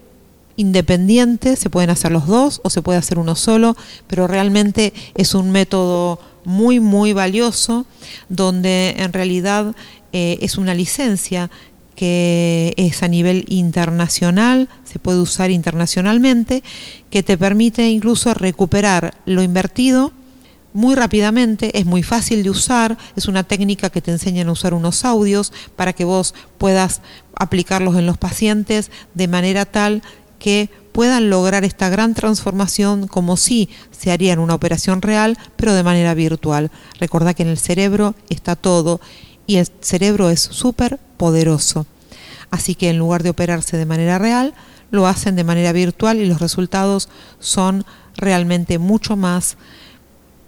independiente, 0.57 1.57
se 1.57 1.69
pueden 1.69 1.91
hacer 1.91 2.11
los 2.11 2.27
dos 2.27 2.63
o 2.65 2.71
se 2.71 2.81
puede 2.81 2.99
hacer 2.99 3.19
uno 3.19 3.37
solo, 3.37 3.77
pero 4.07 4.27
realmente 4.27 4.95
es 5.15 5.35
un 5.35 5.51
método 5.51 6.19
muy, 6.47 6.81
muy 6.81 7.13
valioso, 7.13 7.85
donde 8.31 8.95
en 8.97 9.13
realidad 9.13 9.77
eh, 10.15 10.39
es 10.41 10.57
una 10.57 10.73
licencia 10.73 11.51
que 11.97 12.73
es 12.79 13.03
a 13.03 13.09
nivel 13.09 13.45
internacional, 13.49 14.71
se 14.85 14.99
puede 14.99 15.21
usar 15.21 15.51
internacionalmente, 15.51 16.63
que 17.11 17.23
te 17.23 17.37
permite 17.37 17.91
incluso 17.91 18.33
recuperar 18.33 19.13
lo 19.27 19.43
invertido 19.43 20.15
muy 20.73 20.95
rápidamente, 20.95 21.79
es 21.79 21.87
muy 21.87 22.03
fácil 22.03 22.43
de 22.43 22.51
usar, 22.51 22.97
es 23.17 23.27
una 23.27 23.45
técnica 23.45 23.91
que 23.91 24.01
te 24.01 24.11
enseñan 24.11 24.49
a 24.49 24.53
usar 24.53 24.75
unos 24.75 25.05
audios 25.05 25.53
para 25.77 25.93
que 25.93 26.05
vos 26.05 26.35
puedas 26.59 27.03
aplicarlos 27.35 27.97
en 27.97 28.07
los 28.07 28.19
pacientes 28.19 28.91
de 29.15 29.29
manera 29.29 29.65
tal 29.65 30.03
que 30.39 30.71
puedan 30.93 31.31
lograr 31.31 31.65
esta 31.65 31.89
gran 31.89 32.15
transformación 32.15 33.07
como 33.07 33.37
si 33.37 33.69
se 33.91 34.11
haría 34.11 34.33
en 34.33 34.39
una 34.39 34.55
operación 34.55 35.01
real, 35.01 35.39
pero 35.57 35.73
de 35.73 35.83
manera 35.83 36.15
virtual. 36.15 36.71
Recordá 36.99 37.35
que 37.35 37.43
en 37.43 37.49
el 37.49 37.59
cerebro 37.59 38.15
está 38.29 38.57
todo 38.57 39.01
y 39.47 39.57
el 39.57 39.69
cerebro 39.81 40.31
es 40.31 40.41
súper 40.41 40.99
poderoso. 41.17 41.87
Así 42.51 42.75
que 42.75 42.91
en 42.91 42.99
lugar 42.99 43.23
de 43.23 43.31
operarse 43.31 43.77
de 43.77 43.87
manera 43.87 44.19
real, 44.19 44.53
lo 44.91 45.07
hacen 45.07 45.37
de 45.37 45.45
manera 45.45 45.73
virtual 45.73 46.19
y 46.19 46.27
los 46.27 46.41
resultados 46.41 47.09
son 47.39 47.85
realmente 48.17 48.79
mucho 48.79 49.17
más 49.17 49.57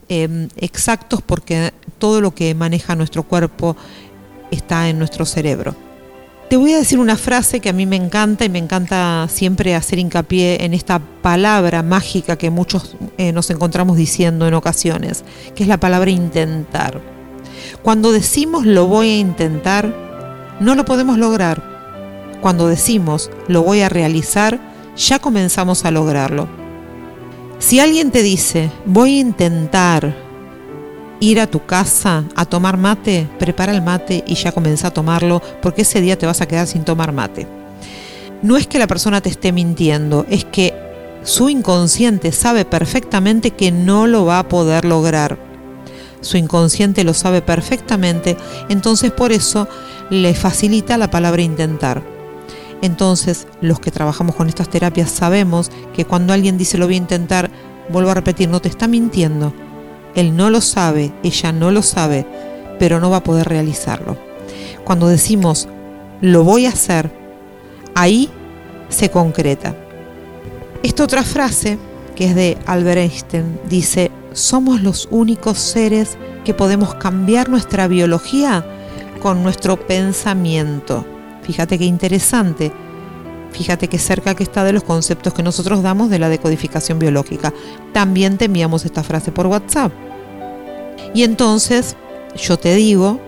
Em, 0.08 0.48
exactos 0.56 1.22
porque 1.22 1.72
todo 1.98 2.20
lo 2.20 2.34
que 2.34 2.54
maneja 2.54 2.94
nuestro 2.94 3.22
cuerpo 3.22 3.76
está 4.50 4.88
en 4.88 4.98
nuestro 4.98 5.24
cerebro. 5.24 5.74
Te 6.50 6.58
voy 6.58 6.74
a 6.74 6.78
decir 6.78 6.98
una 6.98 7.16
frase 7.16 7.60
que 7.60 7.70
a 7.70 7.72
mí 7.72 7.86
me 7.86 7.96
encanta 7.96 8.44
y 8.44 8.50
me 8.50 8.58
encanta 8.58 9.26
siempre 9.30 9.74
hacer 9.74 9.98
hincapié 9.98 10.62
en 10.64 10.74
esta 10.74 10.98
palabra 10.98 11.82
mágica 11.82 12.36
que 12.36 12.50
muchos 12.50 12.96
eh, 13.16 13.32
nos 13.32 13.48
encontramos 13.48 13.96
diciendo 13.96 14.46
en 14.46 14.54
ocasiones, 14.54 15.24
que 15.54 15.62
es 15.62 15.68
la 15.68 15.80
palabra 15.80 16.10
intentar. 16.10 17.00
Cuando 17.82 18.12
decimos 18.12 18.66
lo 18.66 18.86
voy 18.86 19.08
a 19.08 19.18
intentar, 19.18 19.94
no 20.60 20.74
lo 20.74 20.84
podemos 20.84 21.16
lograr. 21.16 21.62
Cuando 22.42 22.68
decimos 22.68 23.30
lo 23.48 23.62
voy 23.62 23.80
a 23.80 23.88
realizar, 23.88 24.60
ya 24.96 25.18
comenzamos 25.18 25.86
a 25.86 25.90
lograrlo. 25.90 26.63
Si 27.64 27.80
alguien 27.80 28.10
te 28.10 28.22
dice, 28.22 28.70
voy 28.84 29.16
a 29.16 29.20
intentar 29.20 30.14
ir 31.18 31.40
a 31.40 31.46
tu 31.46 31.64
casa 31.64 32.24
a 32.36 32.44
tomar 32.44 32.76
mate, 32.76 33.26
prepara 33.38 33.72
el 33.72 33.80
mate 33.80 34.22
y 34.26 34.34
ya 34.34 34.52
comienza 34.52 34.88
a 34.88 34.90
tomarlo 34.92 35.40
porque 35.62 35.80
ese 35.80 36.02
día 36.02 36.18
te 36.18 36.26
vas 36.26 36.42
a 36.42 36.46
quedar 36.46 36.66
sin 36.66 36.84
tomar 36.84 37.12
mate. 37.12 37.46
No 38.42 38.58
es 38.58 38.66
que 38.66 38.78
la 38.78 38.86
persona 38.86 39.22
te 39.22 39.30
esté 39.30 39.50
mintiendo, 39.50 40.26
es 40.28 40.44
que 40.44 40.74
su 41.22 41.48
inconsciente 41.48 42.32
sabe 42.32 42.66
perfectamente 42.66 43.52
que 43.52 43.72
no 43.72 44.06
lo 44.06 44.26
va 44.26 44.40
a 44.40 44.48
poder 44.50 44.84
lograr. 44.84 45.38
Su 46.20 46.36
inconsciente 46.36 47.02
lo 47.02 47.14
sabe 47.14 47.40
perfectamente, 47.40 48.36
entonces 48.68 49.10
por 49.10 49.32
eso 49.32 49.68
le 50.10 50.34
facilita 50.34 50.98
la 50.98 51.10
palabra 51.10 51.40
intentar. 51.40 52.13
Entonces, 52.84 53.46
los 53.62 53.80
que 53.80 53.90
trabajamos 53.90 54.34
con 54.34 54.46
estas 54.50 54.68
terapias 54.68 55.10
sabemos 55.10 55.70
que 55.94 56.04
cuando 56.04 56.34
alguien 56.34 56.58
dice 56.58 56.76
lo 56.76 56.84
voy 56.84 56.96
a 56.96 56.98
intentar, 56.98 57.50
vuelvo 57.88 58.10
a 58.10 58.14
repetir, 58.14 58.50
no 58.50 58.60
te 58.60 58.68
está 58.68 58.88
mintiendo. 58.88 59.54
Él 60.14 60.36
no 60.36 60.50
lo 60.50 60.60
sabe, 60.60 61.10
ella 61.22 61.50
no 61.50 61.70
lo 61.70 61.80
sabe, 61.80 62.26
pero 62.78 63.00
no 63.00 63.08
va 63.08 63.16
a 63.16 63.24
poder 63.24 63.48
realizarlo. 63.48 64.18
Cuando 64.84 65.08
decimos 65.08 65.66
lo 66.20 66.44
voy 66.44 66.66
a 66.66 66.72
hacer, 66.72 67.10
ahí 67.94 68.28
se 68.90 69.10
concreta. 69.10 69.74
Esta 70.82 71.04
otra 71.04 71.22
frase, 71.22 71.78
que 72.14 72.26
es 72.26 72.34
de 72.34 72.58
Albert 72.66 72.98
Einstein, 72.98 73.60
dice, 73.66 74.10
somos 74.34 74.82
los 74.82 75.08
únicos 75.10 75.56
seres 75.56 76.18
que 76.44 76.52
podemos 76.52 76.96
cambiar 76.96 77.48
nuestra 77.48 77.88
biología 77.88 78.62
con 79.22 79.42
nuestro 79.42 79.78
pensamiento. 79.86 81.13
Fíjate 81.44 81.78
qué 81.78 81.84
interesante. 81.84 82.72
Fíjate 83.52 83.86
qué 83.88 83.98
cerca 83.98 84.34
que 84.34 84.42
está 84.42 84.64
de 84.64 84.72
los 84.72 84.82
conceptos 84.82 85.32
que 85.32 85.42
nosotros 85.42 85.82
damos 85.82 86.10
de 86.10 86.18
la 86.18 86.28
decodificación 86.28 86.98
biológica. 86.98 87.52
También 87.92 88.36
te 88.36 88.46
enviamos 88.46 88.84
esta 88.84 89.04
frase 89.04 89.30
por 89.30 89.46
WhatsApp. 89.46 89.92
Y 91.14 91.22
entonces, 91.22 91.96
yo 92.36 92.56
te 92.58 92.74
digo, 92.74 93.20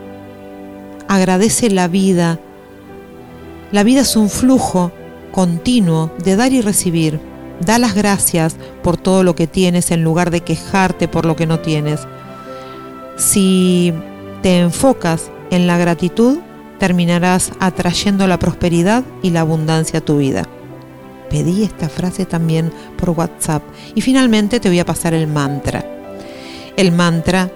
agradece 1.06 1.70
la 1.70 1.86
vida. 1.86 2.40
La 3.70 3.84
vida 3.84 4.00
es 4.00 4.16
un 4.16 4.28
flujo 4.28 4.90
continuo 5.30 6.10
de 6.24 6.34
dar 6.34 6.52
y 6.52 6.60
recibir. 6.60 7.20
Da 7.60 7.78
las 7.78 7.94
gracias 7.94 8.56
por 8.82 8.96
todo 8.96 9.22
lo 9.22 9.36
que 9.36 9.46
tienes 9.46 9.90
en 9.90 10.02
lugar 10.02 10.30
de 10.30 10.40
quejarte 10.40 11.06
por 11.06 11.24
lo 11.24 11.36
que 11.36 11.46
no 11.46 11.60
tienes. 11.60 12.00
Si 13.16 13.92
te 14.42 14.58
enfocas 14.58 15.30
en 15.50 15.66
la 15.66 15.78
gratitud, 15.78 16.38
terminarás 16.78 17.52
atrayendo 17.60 18.26
la 18.26 18.38
prosperidad 18.38 19.04
y 19.22 19.30
la 19.30 19.40
abundancia 19.40 20.00
a 20.00 20.04
tu 20.04 20.18
vida. 20.18 20.44
Pedí 21.30 21.64
esta 21.64 21.88
frase 21.88 22.24
también 22.24 22.72
por 22.96 23.10
WhatsApp 23.10 23.62
y 23.94 24.00
finalmente 24.00 24.60
te 24.60 24.68
voy 24.68 24.78
a 24.78 24.86
pasar 24.86 25.14
el 25.14 25.26
mantra. 25.26 25.84
El 26.76 26.92
mantra 26.92 27.50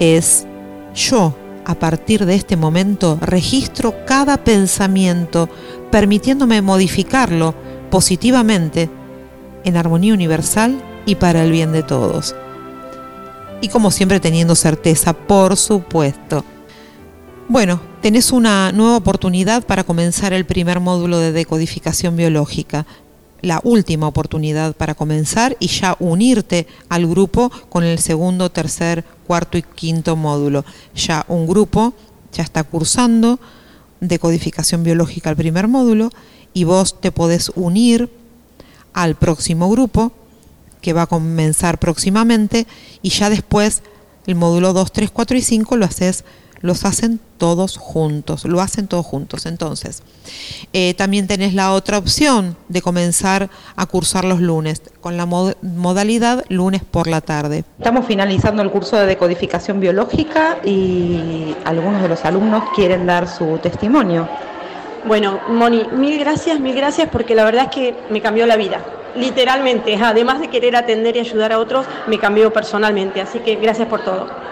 es 0.00 0.46
yo 0.94 1.34
a 1.64 1.74
partir 1.74 2.26
de 2.26 2.34
este 2.34 2.56
momento 2.56 3.18
registro 3.20 3.94
cada 4.06 4.38
pensamiento 4.38 5.48
permitiéndome 5.90 6.60
modificarlo 6.62 7.54
positivamente 7.90 8.90
en 9.64 9.76
armonía 9.76 10.14
universal 10.14 10.82
y 11.06 11.14
para 11.14 11.42
el 11.44 11.52
bien 11.52 11.72
de 11.72 11.82
todos. 11.82 12.34
Y 13.60 13.68
como 13.68 13.90
siempre 13.90 14.20
teniendo 14.20 14.54
certeza, 14.54 15.12
por 15.12 15.56
supuesto. 15.56 16.44
Bueno, 17.46 17.78
tenés 18.00 18.32
una 18.32 18.72
nueva 18.72 18.96
oportunidad 18.96 19.66
para 19.66 19.84
comenzar 19.84 20.32
el 20.32 20.46
primer 20.46 20.80
módulo 20.80 21.18
de 21.18 21.30
decodificación 21.30 22.16
biológica, 22.16 22.86
la 23.42 23.60
última 23.64 24.06
oportunidad 24.06 24.74
para 24.74 24.94
comenzar 24.94 25.54
y 25.60 25.66
ya 25.66 25.94
unirte 26.00 26.66
al 26.88 27.06
grupo 27.06 27.50
con 27.68 27.84
el 27.84 27.98
segundo, 27.98 28.50
tercer, 28.50 29.04
cuarto 29.26 29.58
y 29.58 29.62
quinto 29.62 30.16
módulo. 30.16 30.64
Ya 30.94 31.26
un 31.28 31.46
grupo 31.46 31.92
ya 32.32 32.42
está 32.42 32.64
cursando 32.64 33.38
decodificación 34.00 34.82
biológica 34.82 35.28
al 35.28 35.36
primer 35.36 35.68
módulo 35.68 36.10
y 36.54 36.64
vos 36.64 36.98
te 36.98 37.12
podés 37.12 37.52
unir 37.56 38.10
al 38.94 39.16
próximo 39.16 39.68
grupo 39.68 40.12
que 40.80 40.94
va 40.94 41.02
a 41.02 41.06
comenzar 41.06 41.78
próximamente 41.78 42.66
y 43.02 43.10
ya 43.10 43.28
después 43.28 43.82
el 44.26 44.34
módulo 44.34 44.72
2, 44.72 44.92
3, 44.92 45.10
4 45.10 45.36
y 45.36 45.42
5 45.42 45.76
lo 45.76 45.84
haces 45.84 46.24
los 46.64 46.86
hacen 46.86 47.20
todos 47.36 47.76
juntos, 47.76 48.46
lo 48.46 48.62
hacen 48.62 48.88
todos 48.88 49.04
juntos. 49.04 49.44
Entonces, 49.44 50.02
eh, 50.72 50.94
también 50.94 51.26
tenés 51.26 51.52
la 51.52 51.72
otra 51.72 51.98
opción 51.98 52.56
de 52.70 52.80
comenzar 52.80 53.50
a 53.76 53.84
cursar 53.84 54.24
los 54.24 54.40
lunes, 54.40 54.80
con 55.02 55.18
la 55.18 55.26
modalidad 55.26 56.42
lunes 56.48 56.82
por 56.82 57.06
la 57.06 57.20
tarde. 57.20 57.64
Estamos 57.76 58.06
finalizando 58.06 58.62
el 58.62 58.70
curso 58.70 58.96
de 58.96 59.04
decodificación 59.04 59.78
biológica 59.78 60.56
y 60.64 61.54
algunos 61.66 62.00
de 62.00 62.08
los 62.08 62.24
alumnos 62.24 62.64
quieren 62.74 63.04
dar 63.04 63.28
su 63.28 63.58
testimonio. 63.58 64.26
Bueno, 65.06 65.40
Moni, 65.48 65.86
mil 65.92 66.18
gracias, 66.18 66.60
mil 66.60 66.74
gracias 66.74 67.10
porque 67.12 67.34
la 67.34 67.44
verdad 67.44 67.64
es 67.64 67.72
que 67.72 67.94
me 68.08 68.22
cambió 68.22 68.46
la 68.46 68.56
vida. 68.56 68.82
Literalmente, 69.16 69.96
además 70.02 70.40
de 70.40 70.48
querer 70.48 70.76
atender 70.76 71.14
y 71.16 71.20
ayudar 71.20 71.52
a 71.52 71.58
otros, 71.58 71.84
me 72.06 72.18
cambió 72.18 72.50
personalmente. 72.54 73.20
Así 73.20 73.40
que 73.40 73.56
gracias 73.56 73.86
por 73.86 74.02
todo. 74.02 74.43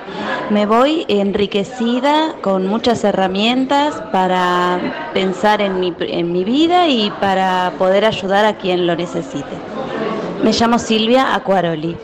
Me 0.53 0.67
voy 0.67 1.07
enriquecida 1.09 2.35
con 2.43 2.67
muchas 2.67 3.05
herramientas 3.05 3.95
para 4.13 5.11
pensar 5.15 5.63
en 5.63 5.81
mi, 5.81 5.95
en 5.99 6.31
mi 6.31 6.45
vida 6.45 6.89
y 6.89 7.11
para 7.23 7.73
poder 7.79 8.05
ayudar 8.05 8.45
a 8.45 8.59
quien 8.59 8.87
lo 8.87 8.95
necesite. 8.95 9.57
Me 10.45 10.53
llamo 10.53 10.79
Silvia 10.79 11.35
Acuaroli. 11.35 11.97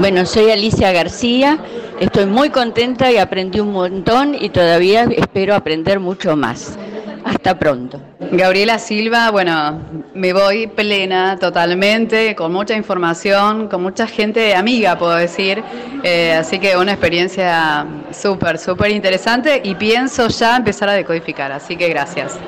Bueno, 0.00 0.24
soy 0.24 0.50
Alicia 0.50 0.92
García, 0.92 1.58
estoy 2.00 2.24
muy 2.24 2.48
contenta 2.48 3.12
y 3.12 3.18
aprendí 3.18 3.60
un 3.60 3.72
montón 3.72 4.34
y 4.34 4.48
todavía 4.48 5.02
espero 5.14 5.54
aprender 5.54 6.00
mucho 6.00 6.36
más. 6.36 6.78
Hasta 7.24 7.58
pronto. 7.58 8.00
Gabriela 8.32 8.78
Silva, 8.78 9.30
bueno, 9.30 9.80
me 10.14 10.32
voy 10.34 10.66
plena 10.66 11.38
totalmente, 11.38 12.34
con 12.34 12.52
mucha 12.52 12.74
información, 12.74 13.68
con 13.68 13.82
mucha 13.82 14.06
gente 14.06 14.54
amiga, 14.54 14.98
puedo 14.98 15.14
decir. 15.14 15.62
Eh, 16.02 16.34
así 16.34 16.58
que 16.58 16.76
una 16.76 16.92
experiencia 16.92 17.86
súper, 18.10 18.58
súper 18.58 18.90
interesante 18.90 19.60
y 19.64 19.74
pienso 19.74 20.28
ya 20.28 20.56
empezar 20.56 20.90
a 20.90 20.92
decodificar. 20.92 21.50
Así 21.50 21.76
que 21.76 21.88
gracias. 21.88 22.38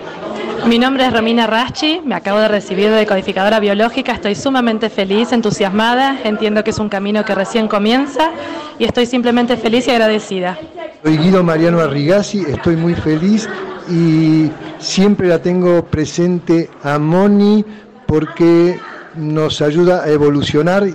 Mi 0.66 0.78
nombre 0.78 1.06
es 1.06 1.12
Romina 1.12 1.46
Raschi, 1.46 2.00
me 2.04 2.14
acabo 2.14 2.40
de 2.40 2.48
recibir 2.48 2.90
de 2.90 2.96
decodificadora 2.96 3.60
biológica, 3.60 4.12
estoy 4.12 4.34
sumamente 4.34 4.90
feliz, 4.90 5.32
entusiasmada, 5.32 6.18
entiendo 6.24 6.64
que 6.64 6.70
es 6.70 6.78
un 6.78 6.88
camino 6.88 7.24
que 7.24 7.34
recién 7.34 7.68
comienza 7.68 8.32
y 8.78 8.84
estoy 8.84 9.06
simplemente 9.06 9.56
feliz 9.56 9.86
y 9.86 9.92
agradecida. 9.92 10.58
Soy 11.04 11.18
Guido 11.18 11.44
Mariano 11.44 11.78
Arrigasi, 11.78 12.42
estoy 12.48 12.74
muy 12.74 12.94
feliz 12.94 13.48
y 13.88 14.50
siempre 14.78 15.28
la 15.28 15.40
tengo 15.40 15.84
presente 15.84 16.70
a 16.82 16.98
Moni 16.98 17.64
porque 18.06 18.78
nos 19.16 19.62
ayuda 19.62 20.04
a 20.04 20.08
evolucionar. 20.08 20.86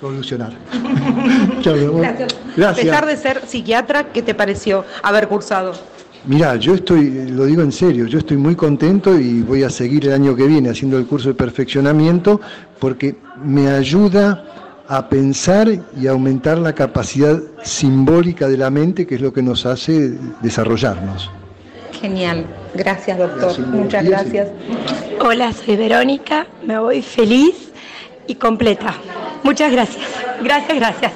Evolucionar. 0.00 0.52
Gracias. 1.64 2.36
Gracias. 2.56 2.86
A 2.86 2.90
pesar 2.90 3.06
de 3.06 3.16
ser 3.16 3.42
psiquiatra, 3.46 4.12
¿qué 4.12 4.22
te 4.22 4.34
pareció 4.34 4.84
haber 5.02 5.28
cursado? 5.28 5.72
Mirá, 6.24 6.56
yo 6.56 6.74
estoy, 6.74 7.30
lo 7.30 7.46
digo 7.46 7.62
en 7.62 7.72
serio, 7.72 8.06
yo 8.06 8.18
estoy 8.18 8.36
muy 8.36 8.54
contento 8.56 9.18
y 9.18 9.40
voy 9.42 9.62
a 9.62 9.70
seguir 9.70 10.06
el 10.06 10.12
año 10.12 10.34
que 10.34 10.46
viene 10.46 10.68
haciendo 10.68 10.98
el 10.98 11.06
curso 11.06 11.28
de 11.28 11.34
perfeccionamiento 11.34 12.40
porque 12.78 13.16
me 13.42 13.68
ayuda 13.68 14.44
a 14.88 15.08
pensar 15.08 15.68
y 16.00 16.06
aumentar 16.06 16.58
la 16.58 16.74
capacidad 16.74 17.40
simbólica 17.62 18.48
de 18.48 18.56
la 18.56 18.70
mente, 18.70 19.06
que 19.06 19.16
es 19.16 19.20
lo 19.20 19.32
que 19.32 19.42
nos 19.42 19.66
hace 19.66 20.18
desarrollarnos. 20.42 21.30
Genial. 22.00 22.46
Gracias, 22.74 23.18
doctor. 23.18 23.58
Muchas 23.66 24.04
gracias. 24.04 24.48
Hola, 25.20 25.52
soy 25.52 25.76
Verónica. 25.76 26.46
Me 26.62 26.78
voy 26.78 27.02
feliz 27.02 27.72
y 28.26 28.34
completa. 28.36 28.94
Muchas 29.42 29.72
gracias. 29.72 30.06
Gracias, 30.42 30.76
gracias. 30.76 31.12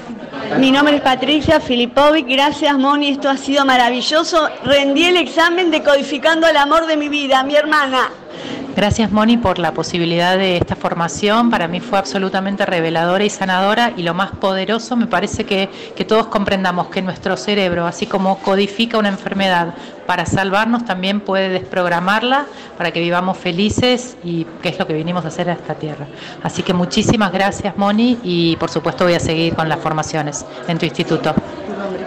Mi 0.59 0.71
nombre 0.71 0.97
es 0.97 1.01
Patricia 1.01 1.59
Filipovic. 1.59 2.27
Gracias, 2.27 2.77
Moni. 2.77 3.09
Esto 3.09 3.29
ha 3.29 3.37
sido 3.37 3.65
maravilloso. 3.65 4.49
Rendí 4.65 5.05
el 5.05 5.17
examen 5.17 5.71
de 5.71 5.81
Codificando 5.81 6.47
el 6.47 6.57
Amor 6.57 6.85
de 6.85 6.97
mi 6.97 7.09
vida, 7.09 7.43
mi 7.43 7.55
hermana. 7.55 8.09
Gracias 8.75 9.11
Moni 9.11 9.37
por 9.37 9.59
la 9.59 9.71
posibilidad 9.71 10.35
de 10.35 10.57
esta 10.57 10.75
formación. 10.75 11.51
Para 11.51 11.67
mí 11.67 11.79
fue 11.79 11.99
absolutamente 11.99 12.65
reveladora 12.65 13.23
y 13.23 13.29
sanadora 13.29 13.93
y 13.95 14.01
lo 14.01 14.15
más 14.15 14.31
poderoso 14.31 14.95
me 14.95 15.05
parece 15.05 15.43
que, 15.43 15.69
que 15.95 16.05
todos 16.05 16.25
comprendamos 16.27 16.87
que 16.87 17.03
nuestro 17.03 17.37
cerebro, 17.37 17.85
así 17.85 18.07
como 18.07 18.39
codifica 18.39 18.97
una 18.97 19.09
enfermedad 19.09 19.75
para 20.07 20.25
salvarnos, 20.25 20.85
también 20.85 21.19
puede 21.19 21.49
desprogramarla 21.49 22.47
para 22.75 22.89
que 22.89 22.99
vivamos 22.99 23.37
felices 23.37 24.17
y 24.23 24.45
que 24.63 24.69
es 24.69 24.79
lo 24.79 24.87
que 24.87 24.93
vinimos 24.93 25.23
a 25.23 25.27
hacer 25.27 25.51
a 25.51 25.53
esta 25.53 25.75
tierra. 25.75 26.07
Así 26.41 26.63
que 26.63 26.73
muchísimas 26.73 27.31
gracias 27.31 27.77
Moni 27.77 28.17
y 28.23 28.55
por 28.55 28.71
supuesto 28.71 29.03
voy 29.03 29.13
a 29.13 29.19
seguir 29.19 29.53
con 29.53 29.69
las 29.69 29.79
formaciones 29.79 30.47
en 30.67 30.79
tu 30.79 30.85
instituto. 30.85 31.35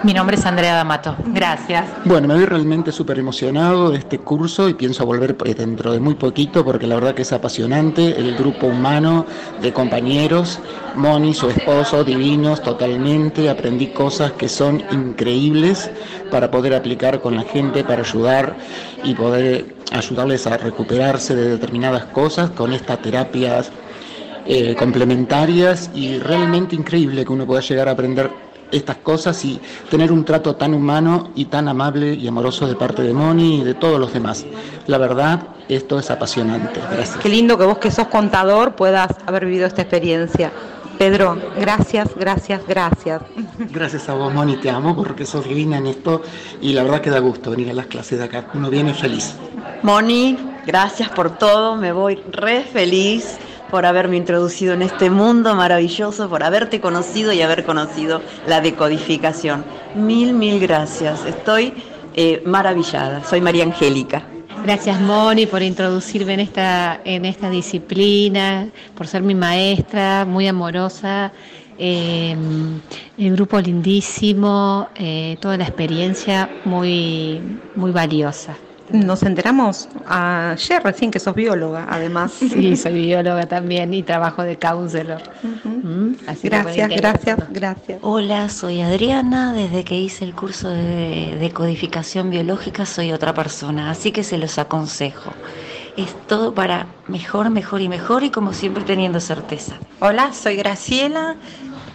Mi 0.03 0.15
nombre 0.15 0.37
es 0.37 0.47
Andrea 0.47 0.75
D'Amato. 0.75 1.17
Gracias. 1.27 1.85
Bueno, 2.05 2.29
me 2.29 2.35
voy 2.35 2.45
realmente 2.45 2.93
súper 2.93 3.19
emocionado 3.19 3.91
de 3.91 3.99
este 3.99 4.19
curso 4.19 4.69
y 4.69 4.75
pienso 4.75 5.05
volver 5.07 5.37
eh, 5.45 5.55
dentro 5.55 5.93
de 5.93 6.01
muy 6.01 6.15
poquito 6.15 6.65
porque 6.65 6.87
la 6.87 6.95
verdad 6.97 7.15
que 7.15 7.23
es 7.23 7.33
apasionante 7.33 8.19
el 8.19 8.37
grupo 8.37 8.67
humano 8.67 9.27
de 9.61 9.73
compañeros. 9.73 10.61
Moni, 10.95 11.35
su 11.35 11.49
esposo, 11.49 12.05
divinos 12.05 12.63
totalmente. 12.63 13.51
Aprendí 13.51 13.89
cosas 13.89 14.33
que 14.33 14.49
son 14.49 14.83
increíbles 14.91 15.91
para 16.31 16.51
poder 16.51 16.75
aplicar 16.75 17.21
con 17.21 17.37
la 17.37 17.43
gente, 17.43 17.85
para 17.85 18.03
ayudar 18.03 18.57
y 19.03 19.15
poder 19.15 19.77
ayudarles 19.93 20.47
a 20.47 20.57
recuperarse 20.57 21.35
de 21.35 21.51
determinadas 21.51 22.05
cosas 22.07 22.51
con 22.51 22.73
estas 22.73 23.01
terapias 23.03 23.71
eh, 24.49 24.77
complementarias 24.77 25.91
y 25.95 26.19
realmente 26.19 26.77
increíble 26.77 27.25
que 27.25 27.33
uno 27.33 27.47
pueda 27.47 27.61
llegar 27.61 27.89
a 27.89 27.93
aprender 27.93 28.31
estas 28.73 28.97
cosas 28.97 29.45
y 29.45 29.61
tener 29.91 30.13
un 30.13 30.25
trato 30.25 30.57
tan 30.57 30.75
humano 30.75 31.31
y 31.35 31.47
tan 31.47 31.69
amable 31.69 32.15
y 32.15 32.27
amoroso 32.27 32.67
de 32.67 32.75
parte 32.75 33.03
de 33.03 33.13
Moni 33.13 33.61
y 33.61 33.65
de 33.65 33.75
todos 33.75 34.01
los 34.01 34.13
demás. 34.13 34.45
La 34.87 34.99
verdad, 34.99 35.41
esto 35.69 35.99
es 35.99 36.11
apasionante. 36.11 36.81
Gracias. 36.93 37.17
Qué 37.19 37.29
lindo 37.29 37.59
que 37.59 37.65
vos 37.65 37.79
que 37.79 37.91
sos 37.91 38.09
contador 38.09 38.75
puedas 38.75 39.11
haber 39.27 39.47
vivido 39.47 39.67
esta 39.67 39.83
experiencia. 39.83 40.53
Pedro, 40.99 41.37
gracias, 41.59 42.09
gracias, 42.17 42.67
gracias. 42.67 43.21
Gracias 43.71 44.09
a 44.09 44.15
vos, 44.15 44.33
Moni, 44.33 44.57
te 44.57 44.71
amo 44.71 44.97
porque 44.97 45.27
sos 45.27 45.47
divina 45.47 45.77
en 45.77 45.89
esto 45.89 46.23
y 46.63 46.73
la 46.73 46.83
verdad 46.83 47.03
que 47.03 47.11
da 47.11 47.19
gusto 47.19 47.51
venir 47.51 47.69
a 47.69 47.75
las 47.75 47.87
clases 47.87 48.19
de 48.19 48.25
acá. 48.25 48.47
Uno 48.55 48.71
viene 48.71 48.95
feliz. 48.95 49.35
Moni, 49.83 50.39
gracias 50.65 51.11
por 51.11 51.37
todo, 51.37 51.77
me 51.77 51.93
voy 51.93 52.23
re 52.33 52.63
feliz 52.63 53.39
por 53.71 53.87
haberme 53.87 54.17
introducido 54.17 54.75
en 54.75 54.83
este 54.83 55.11
mundo 55.11 55.55
maravilloso, 55.55 56.29
por 56.29 56.43
haberte 56.43 56.81
conocido 56.81 57.33
y 57.33 57.43
haber 57.43 57.65
conocido 57.65 58.23
la 58.47 58.61
decodificación. 58.61 59.65
Mil, 59.95 60.33
mil 60.33 60.61
gracias. 60.61 61.25
Estoy 61.25 61.75
eh, 62.15 62.43
maravillada. 62.47 63.25
Soy 63.25 63.41
María 63.41 63.65
Angélica. 63.65 64.23
Gracias 64.65 65.01
Moni 65.01 65.47
por 65.47 65.63
introducirme 65.63 66.35
en 66.35 66.41
esta, 66.41 67.01
en 67.05 67.25
esta 67.25 67.51
disciplina, 67.51 68.69
por 68.97 69.07
ser 69.07 69.23
mi 69.23 69.35
maestra, 69.35 70.25
muy 70.25 70.49
amorosa, 70.49 71.31
em, 71.79 72.81
el 73.19 73.33
grupo 73.37 73.61
lindísimo, 73.61 74.89
eh, 74.97 75.37
toda 75.41 75.57
la 75.59 75.65
experiencia 75.65 76.49
muy, 76.65 77.41
muy 77.77 77.93
valiosa. 77.93 78.57
Nos 78.93 79.23
enteramos 79.23 79.89
ayer 80.07 80.83
recién 80.83 81.11
que 81.11 81.19
sos 81.19 81.35
bióloga, 81.35 81.87
además. 81.89 82.33
Sí, 82.57 82.77
soy 82.77 82.95
bióloga 82.95 83.47
también 83.47 83.93
y 83.93 84.03
trabajo 84.03 84.43
de 84.43 84.57
counselor. 84.59 85.21
Mm, 85.65 86.13
gracias, 86.23 86.89
gracias, 86.89 87.39
gracias. 87.51 87.99
Hola, 88.03 88.49
soy 88.49 88.81
Adriana. 88.81 89.53
Desde 89.53 89.85
que 89.85 89.97
hice 89.99 90.25
el 90.25 90.35
curso 90.35 90.71
de, 90.71 91.37
de 91.39 91.51
codificación 91.51 92.31
biológica 92.31 92.87
soy 92.87 93.13
otra 93.13 93.35
persona, 93.35 93.91
así 93.91 94.11
que 94.11 94.23
se 94.23 94.39
los 94.39 94.59
aconsejo. 94.59 95.33
Es 95.97 96.15
todo 96.27 96.55
para 96.55 96.87
mejor, 97.09 97.51
mejor 97.51 97.81
y 97.83 97.89
mejor 97.89 98.23
y 98.23 98.31
como 98.31 98.53
siempre 98.53 98.85
teniendo 98.85 99.21
certeza. 99.21 99.77
Hola, 100.01 100.33
soy 100.33 100.57
Graciela. 100.57 101.37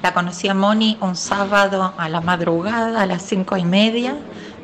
La 0.01 0.13
conocí 0.13 0.47
a 0.47 0.55
Moni 0.55 0.97
un 1.01 1.15
sábado 1.15 1.93
a 1.95 2.09
la 2.09 2.21
madrugada, 2.21 3.01
a 3.01 3.05
las 3.05 3.21
cinco 3.21 3.57
y 3.57 3.63
media. 3.63 4.15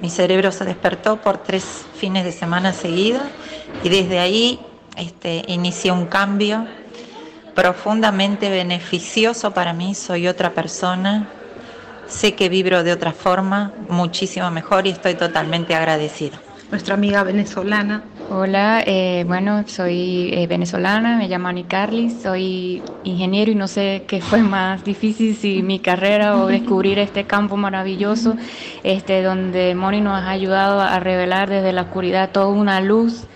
Mi 0.01 0.09
cerebro 0.09 0.51
se 0.51 0.65
despertó 0.65 1.17
por 1.17 1.39
tres 1.39 1.85
fines 1.95 2.23
de 2.23 2.31
semana 2.31 2.71
seguidos 2.73 3.23
y 3.83 3.89
desde 3.89 4.19
ahí 4.19 4.59
este, 4.95 5.43
inicié 5.47 5.91
un 5.91 6.05
cambio 6.05 6.67
profundamente 7.55 8.49
beneficioso 8.49 9.51
para 9.51 9.73
mí. 9.73 9.95
Soy 9.95 10.27
otra 10.27 10.53
persona, 10.53 11.27
sé 12.07 12.35
que 12.35 12.49
vibro 12.49 12.83
de 12.83 12.93
otra 12.93 13.11
forma, 13.11 13.73
muchísimo 13.89 14.51
mejor 14.51 14.85
y 14.85 14.91
estoy 14.91 15.15
totalmente 15.15 15.73
agradecida. 15.73 16.39
Nuestra 16.69 16.93
amiga 16.93 17.23
venezolana. 17.23 18.03
Hola, 18.29 18.83
eh, 18.85 19.23
bueno, 19.25 19.63
soy 19.67 20.33
eh, 20.33 20.47
venezolana, 20.47 21.15
me 21.15 21.29
llamo 21.29 21.47
Ani 21.47 21.63
Carly, 21.63 22.09
soy 22.09 22.83
ingeniero 23.05 23.53
y 23.53 23.55
no 23.55 23.69
sé 23.69 24.03
qué 24.05 24.19
fue 24.19 24.41
más 24.41 24.83
difícil, 24.83 25.33
si 25.33 25.63
mi 25.63 25.79
carrera 25.79 26.35
o 26.35 26.47
descubrir 26.47 26.99
este 26.99 27.23
campo 27.23 27.55
maravilloso, 27.55 28.35
este, 28.83 29.21
donde 29.21 29.75
Moni 29.75 30.01
nos 30.01 30.21
ha 30.21 30.29
ayudado 30.29 30.81
a 30.81 30.99
revelar 30.99 31.49
desde 31.49 31.71
la 31.71 31.83
oscuridad 31.83 32.31
toda 32.33 32.47
una 32.47 32.81
luz 32.81 33.27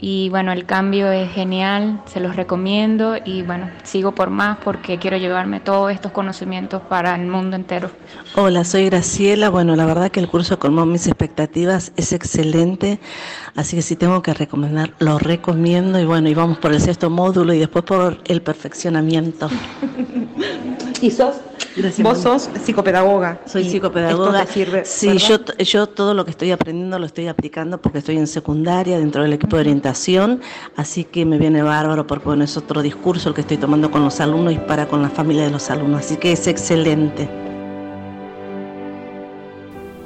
y 0.00 0.28
bueno, 0.28 0.52
el 0.52 0.64
cambio 0.64 1.10
es 1.10 1.32
genial, 1.32 2.00
se 2.06 2.20
los 2.20 2.36
recomiendo 2.36 3.16
y 3.24 3.42
bueno, 3.42 3.68
sigo 3.82 4.12
por 4.12 4.30
más 4.30 4.58
porque 4.58 4.98
quiero 4.98 5.16
llevarme 5.16 5.58
todos 5.58 5.90
estos 5.90 6.12
conocimientos 6.12 6.82
para 6.82 7.16
el 7.16 7.26
mundo 7.26 7.56
entero. 7.56 7.90
Hola, 8.36 8.62
soy 8.62 8.86
Graciela. 8.86 9.50
Bueno, 9.50 9.74
la 9.74 9.86
verdad 9.86 10.12
que 10.12 10.20
el 10.20 10.28
curso 10.28 10.60
colmó 10.60 10.86
mis 10.86 11.08
expectativas, 11.08 11.92
es 11.96 12.12
excelente, 12.12 13.00
así 13.56 13.74
que 13.74 13.82
si 13.82 13.96
tengo 13.96 14.22
que 14.22 14.32
recomendar, 14.34 14.94
lo 15.00 15.18
recomiendo 15.18 15.98
y 15.98 16.04
bueno, 16.04 16.28
y 16.28 16.34
vamos 16.34 16.58
por 16.58 16.72
el 16.72 16.80
sexto 16.80 17.10
módulo 17.10 17.52
y 17.52 17.58
después 17.58 17.84
por 17.84 18.18
el 18.26 18.40
perfeccionamiento. 18.40 19.50
¿Y 21.00 21.10
sos? 21.10 21.36
Vos 21.98 22.18
sos 22.18 22.48
psicopedagoga. 22.64 23.40
Soy 23.46 23.62
y 23.62 23.70
psicopedagoga. 23.70 24.42
Esto 24.42 24.46
te 24.46 24.52
sirve, 24.52 24.84
sí, 24.84 25.18
yo, 25.18 25.38
yo 25.58 25.86
todo 25.86 26.14
lo 26.14 26.24
que 26.24 26.32
estoy 26.32 26.50
aprendiendo 26.50 26.98
lo 26.98 27.06
estoy 27.06 27.28
aplicando 27.28 27.80
porque 27.80 27.98
estoy 27.98 28.16
en 28.16 28.26
secundaria 28.26 28.98
dentro 28.98 29.22
del 29.22 29.32
equipo 29.32 29.56
de 29.56 29.60
orientación, 29.60 30.40
así 30.76 31.04
que 31.04 31.24
me 31.24 31.38
viene 31.38 31.62
bárbaro 31.62 32.06
porque 32.06 32.24
bueno, 32.24 32.44
es 32.44 32.56
otro 32.56 32.82
discurso 32.82 33.28
el 33.28 33.34
que 33.34 33.42
estoy 33.42 33.58
tomando 33.58 33.90
con 33.90 34.04
los 34.04 34.18
alumnos 34.20 34.54
y 34.54 34.58
para 34.58 34.88
con 34.88 35.02
la 35.02 35.10
familia 35.10 35.44
de 35.44 35.50
los 35.50 35.70
alumnos, 35.70 36.00
así 36.04 36.16
que 36.16 36.32
es 36.32 36.46
excelente. 36.46 37.28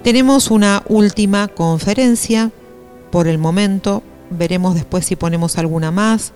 Tenemos 0.02 0.50
una 0.50 0.83
última 0.88 1.48
conferencia 1.48 2.50
por 3.11 3.28
el 3.28 3.38
momento, 3.38 4.02
veremos 4.31 4.74
después 4.74 5.07
si 5.07 5.16
ponemos 5.16 5.59
alguna 5.59 5.90
más. 5.90 6.33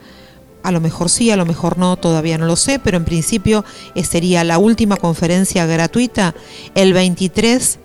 A 0.66 0.72
lo 0.72 0.80
mejor 0.80 1.08
sí, 1.08 1.30
a 1.30 1.36
lo 1.36 1.46
mejor 1.46 1.78
no, 1.78 1.96
todavía 1.96 2.38
no 2.38 2.46
lo 2.46 2.56
sé, 2.56 2.80
pero 2.80 2.96
en 2.96 3.04
principio 3.04 3.64
eh, 3.94 4.02
sería 4.02 4.42
la 4.42 4.58
última 4.58 4.96
conferencia 4.96 5.64
gratuita 5.64 6.34
el 6.74 6.92
23 6.92 7.78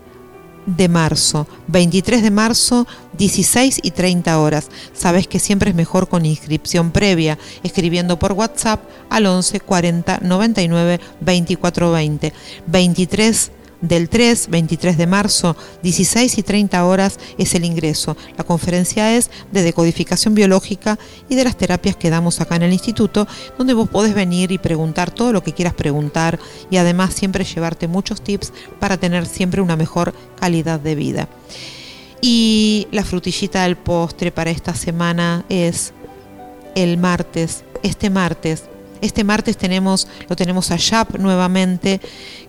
de 0.65 0.89
marzo. 0.89 1.45
23 1.67 2.23
de 2.23 2.31
marzo, 2.31 2.87
16 3.19 3.81
y 3.83 3.91
30 3.91 4.39
horas. 4.39 4.69
Sabes 4.93 5.27
que 5.27 5.37
siempre 5.37 5.69
es 5.69 5.75
mejor 5.75 6.09
con 6.09 6.25
inscripción 6.25 6.89
previa, 6.89 7.37
escribiendo 7.61 8.17
por 8.17 8.31
WhatsApp 8.31 8.81
al 9.11 9.27
11 9.27 9.59
40 9.59 10.17
99 10.23 10.99
24 11.19 11.91
20. 11.91 12.33
23 12.65 13.51
del 13.81 14.09
3, 14.09 14.49
23 14.49 14.97
de 14.97 15.07
marzo, 15.07 15.55
16 15.83 16.37
y 16.37 16.43
30 16.43 16.85
horas 16.85 17.19
es 17.37 17.55
el 17.55 17.65
ingreso. 17.65 18.15
La 18.37 18.43
conferencia 18.43 19.15
es 19.15 19.29
de 19.51 19.63
decodificación 19.63 20.35
biológica 20.35 20.97
y 21.29 21.35
de 21.35 21.43
las 21.43 21.57
terapias 21.57 21.95
que 21.95 22.09
damos 22.09 22.39
acá 22.41 22.55
en 22.55 22.63
el 22.63 22.73
instituto, 22.73 23.27
donde 23.57 23.73
vos 23.73 23.89
podés 23.89 24.13
venir 24.13 24.51
y 24.51 24.57
preguntar 24.57 25.11
todo 25.11 25.33
lo 25.33 25.43
que 25.43 25.53
quieras 25.53 25.73
preguntar 25.73 26.39
y 26.69 26.77
además 26.77 27.13
siempre 27.13 27.43
llevarte 27.43 27.87
muchos 27.87 28.21
tips 28.21 28.53
para 28.79 28.97
tener 28.97 29.25
siempre 29.25 29.61
una 29.61 29.75
mejor 29.75 30.13
calidad 30.39 30.79
de 30.79 30.95
vida. 30.95 31.27
Y 32.21 32.87
la 32.91 33.03
frutillita 33.03 33.63
del 33.63 33.77
postre 33.77 34.31
para 34.31 34.51
esta 34.51 34.75
semana 34.75 35.43
es 35.49 35.93
el 36.75 36.97
martes, 36.97 37.63
este 37.81 38.09
martes. 38.09 38.65
Este 39.01 39.23
martes 39.23 39.57
tenemos, 39.57 40.07
lo 40.29 40.35
tenemos 40.35 40.71
a 40.71 40.77
Yap 40.77 41.17
nuevamente 41.17 41.99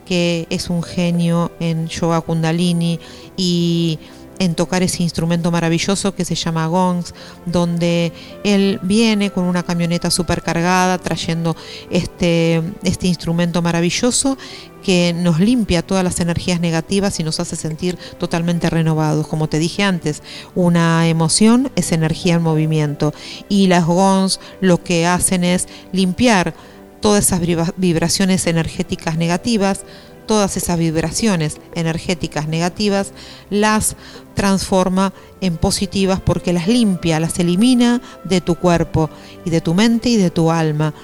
que 0.07 0.47
es 0.51 0.69
un 0.69 0.83
genio 0.83 1.53
en 1.61 1.89
yoga 1.89 2.21
kundalini 2.21 3.01
y 3.37 3.99
en 4.39 4.55
tocar 4.55 4.83
ese 4.83 5.03
instrumento 5.03 5.51
maravilloso 5.51 6.15
que 6.15 6.25
se 6.25 6.35
llama 6.35 6.67
gongs, 6.67 7.15
donde 7.47 8.13
él 8.43 8.81
viene 8.83 9.31
con 9.31 9.45
una 9.45 9.63
camioneta 9.63 10.11
supercargada 10.11 10.99
trayendo 10.99 11.57
este, 11.91 12.61
este 12.83 13.07
instrumento 13.07 13.63
maravilloso 13.63 14.37
que 14.83 15.15
nos 15.17 15.41
limpia 15.41 15.83
todas 15.83 16.05
las 16.05 16.21
energías 16.21 16.61
negativas 16.61 17.19
y 17.21 17.25
nos 17.25 17.41
hace 17.41 17.57
sentir 17.57 17.97
totalmente 18.19 18.69
renovados. 18.69 19.27
Como 19.27 19.49
te 19.49 19.59
dije 19.59 19.83
antes, 19.83 20.23
una 20.55 21.09
emoción 21.09 21.71
es 21.77 21.93
energía 21.93 22.35
en 22.35 22.43
movimiento 22.43 23.15
y 23.49 23.69
las 23.69 23.87
gongs 23.87 24.41
lo 24.61 24.83
que 24.83 25.07
hacen 25.07 25.45
es 25.45 25.69
limpiar 25.93 26.55
todas 27.01 27.27
esas 27.27 27.41
vibraciones 27.77 28.47
energéticas 28.47 29.17
negativas, 29.17 29.85
todas 30.27 30.57
esas 30.57 30.79
vibraciones 30.79 31.59
energéticas 31.75 32.49
negativas, 32.49 33.13
las 33.51 33.97
transforma 34.35 35.13
en 35.41 35.57
positivas 35.59 36.21
porque 36.21 36.53
las 36.53 36.69
limpia, 36.69 37.21
las 37.21 37.39
elimina 37.39 38.01
de 38.25 38.41
tu 38.41 38.55
cuerpo 38.55 39.11
y 39.45 39.51
de 39.51 39.61
tu 39.61 39.75
mente 39.75 40.09
y 40.09 40.17
de 40.17 40.31
tu 40.31 40.51
alma. 40.51 40.95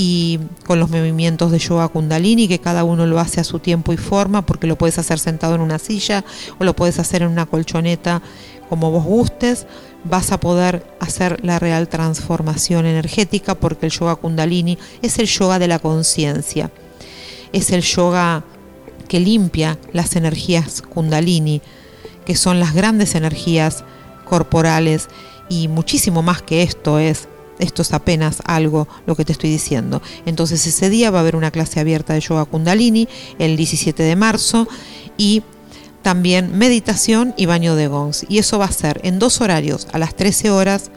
Y 0.00 0.38
con 0.64 0.78
los 0.78 0.90
movimientos 0.90 1.50
de 1.50 1.58
yoga 1.58 1.88
kundalini, 1.88 2.46
que 2.46 2.60
cada 2.60 2.84
uno 2.84 3.04
lo 3.04 3.18
hace 3.18 3.40
a 3.40 3.44
su 3.44 3.58
tiempo 3.58 3.92
y 3.92 3.96
forma, 3.96 4.46
porque 4.46 4.68
lo 4.68 4.78
puedes 4.78 4.96
hacer 4.96 5.18
sentado 5.18 5.56
en 5.56 5.60
una 5.60 5.80
silla 5.80 6.24
o 6.60 6.62
lo 6.62 6.76
puedes 6.76 7.00
hacer 7.00 7.22
en 7.22 7.28
una 7.32 7.46
colchoneta 7.46 8.22
como 8.68 8.92
vos 8.92 9.02
gustes, 9.02 9.66
vas 10.04 10.30
a 10.30 10.38
poder 10.38 10.86
hacer 11.00 11.44
la 11.44 11.58
real 11.58 11.88
transformación 11.88 12.86
energética 12.86 13.56
porque 13.56 13.86
el 13.86 13.92
yoga 13.92 14.14
kundalini 14.14 14.78
es 15.02 15.18
el 15.18 15.26
yoga 15.26 15.58
de 15.58 15.66
la 15.66 15.80
conciencia. 15.80 16.70
Es 17.52 17.72
el 17.72 17.82
yoga 17.82 18.44
que 19.08 19.18
limpia 19.18 19.78
las 19.92 20.14
energías 20.14 20.80
kundalini, 20.80 21.60
que 22.24 22.36
son 22.36 22.60
las 22.60 22.72
grandes 22.72 23.16
energías 23.16 23.82
corporales 24.24 25.08
y 25.48 25.66
muchísimo 25.66 26.22
más 26.22 26.40
que 26.40 26.62
esto 26.62 27.00
es 27.00 27.26
esto 27.58 27.82
es 27.82 27.92
apenas 27.92 28.42
algo 28.44 28.88
lo 29.06 29.16
que 29.16 29.24
te 29.24 29.32
estoy 29.32 29.50
diciendo. 29.50 30.02
Entonces 30.26 30.66
ese 30.66 30.90
día 30.90 31.10
va 31.10 31.18
a 31.18 31.20
haber 31.22 31.36
una 31.36 31.50
clase 31.50 31.80
abierta 31.80 32.14
de 32.14 32.20
yoga 32.20 32.44
kundalini 32.44 33.08
el 33.38 33.56
17 33.56 34.02
de 34.02 34.16
marzo 34.16 34.68
y 35.16 35.42
también 36.02 36.56
meditación 36.56 37.34
y 37.36 37.46
baño 37.46 37.74
de 37.74 37.88
gongs. 37.88 38.24
Y 38.28 38.38
eso 38.38 38.58
va 38.58 38.66
a 38.66 38.72
ser 38.72 39.00
en 39.04 39.18
dos 39.18 39.40
horarios, 39.40 39.88
a 39.92 39.98
las 39.98 40.14
13 40.14 40.50
horas 40.50 40.90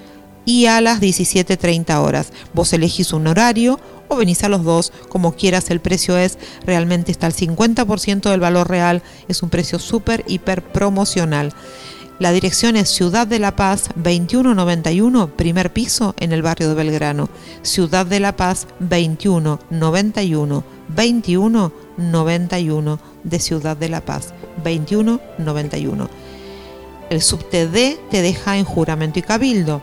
y 0.45 0.67
a 0.67 0.81
las 0.81 1.01
17.30 1.01 1.97
horas. 1.97 2.31
Vos 2.53 2.73
elegís 2.73 3.13
un 3.13 3.27
horario 3.27 3.79
o 4.07 4.17
venís 4.17 4.43
a 4.43 4.49
los 4.49 4.63
dos, 4.63 4.91
como 5.09 5.35
quieras, 5.35 5.69
el 5.69 5.79
precio 5.79 6.17
es 6.17 6.37
realmente 6.65 7.11
está 7.11 7.27
al 7.27 7.33
50% 7.33 8.29
del 8.29 8.41
valor 8.41 8.69
real, 8.69 9.01
es 9.29 9.41
un 9.41 9.49
precio 9.49 9.79
súper, 9.79 10.25
hiper 10.27 10.61
promocional. 10.61 11.53
La 12.19 12.31
dirección 12.31 12.75
es 12.75 12.89
Ciudad 12.89 13.25
de 13.25 13.39
la 13.39 13.55
Paz 13.55 13.89
2191, 13.95 15.35
primer 15.35 15.73
piso 15.73 16.13
en 16.19 16.33
el 16.33 16.43
barrio 16.43 16.69
de 16.69 16.75
Belgrano. 16.75 17.29
Ciudad 17.63 18.05
de 18.05 18.19
la 18.19 18.35
Paz 18.35 18.67
2191, 18.79 20.63
2191 20.87 22.99
de 23.23 23.39
Ciudad 23.39 23.75
de 23.75 23.89
la 23.89 24.01
Paz 24.01 24.35
2191. 24.63 26.09
El 27.09 27.21
subte 27.21 27.67
D 27.67 27.97
te 28.11 28.21
deja 28.21 28.57
en 28.57 28.65
juramento 28.65 29.17
y 29.19 29.23
cabildo. 29.23 29.81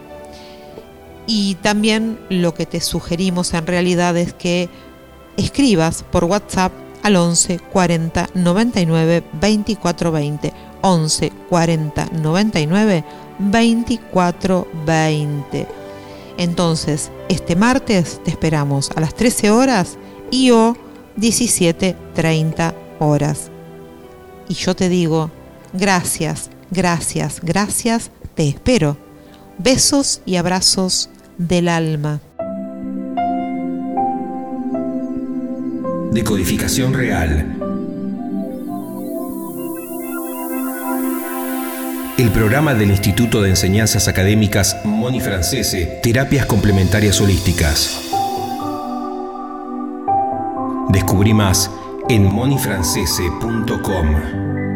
Y 1.27 1.57
también 1.57 2.21
lo 2.31 2.55
que 2.55 2.67
te 2.67 2.81
sugerimos 2.81 3.53
en 3.53 3.67
realidad 3.67 4.17
es 4.17 4.33
que 4.33 4.69
escribas 5.37 6.05
por 6.11 6.25
WhatsApp 6.25 6.73
al 7.09 7.17
11 7.17 7.59
40 7.59 8.31
99 8.35 9.25
24 9.41 10.13
20. 10.13 10.53
11 10.83 11.33
40 11.49 12.09
99 12.13 13.05
24 13.39 14.69
20. 14.87 15.67
Entonces, 16.37 17.11
este 17.29 17.57
martes 17.57 18.21
te 18.25 18.31
esperamos 18.31 18.91
a 18.95 19.01
las 19.01 19.15
13 19.15 19.51
horas 19.51 19.97
y 20.31 20.51
o 20.51 20.77
17 21.17 21.97
30 22.15 22.75
horas. 23.01 23.51
Y 24.49 24.55
yo 24.55 24.77
te 24.77 24.89
digo, 24.89 25.31
gracias, 25.73 26.51
gracias, 26.71 27.41
gracias, 27.43 28.11
te 28.35 28.49
espero. 28.49 28.99
Besos 29.57 30.21
y 30.27 30.37
abrazos 30.37 31.09
del 31.39 31.69
alma. 31.69 32.21
Decodificación 36.13 36.95
real. 36.95 37.57
El 42.19 42.31
programa 42.31 42.75
del 42.75 42.91
Instituto 42.91 43.43
de 43.43 43.51
Enseñanzas 43.51 44.09
Académicas 44.09 44.79
Moni 44.85 45.21
Francese, 45.21 46.01
Terapias 46.03 46.47
Complementarias 46.47 47.21
Holísticas. 47.21 48.01
Descubrí 50.89 51.35
más 51.35 51.71
en 52.09 52.25
monifrancese.com. 52.25 54.68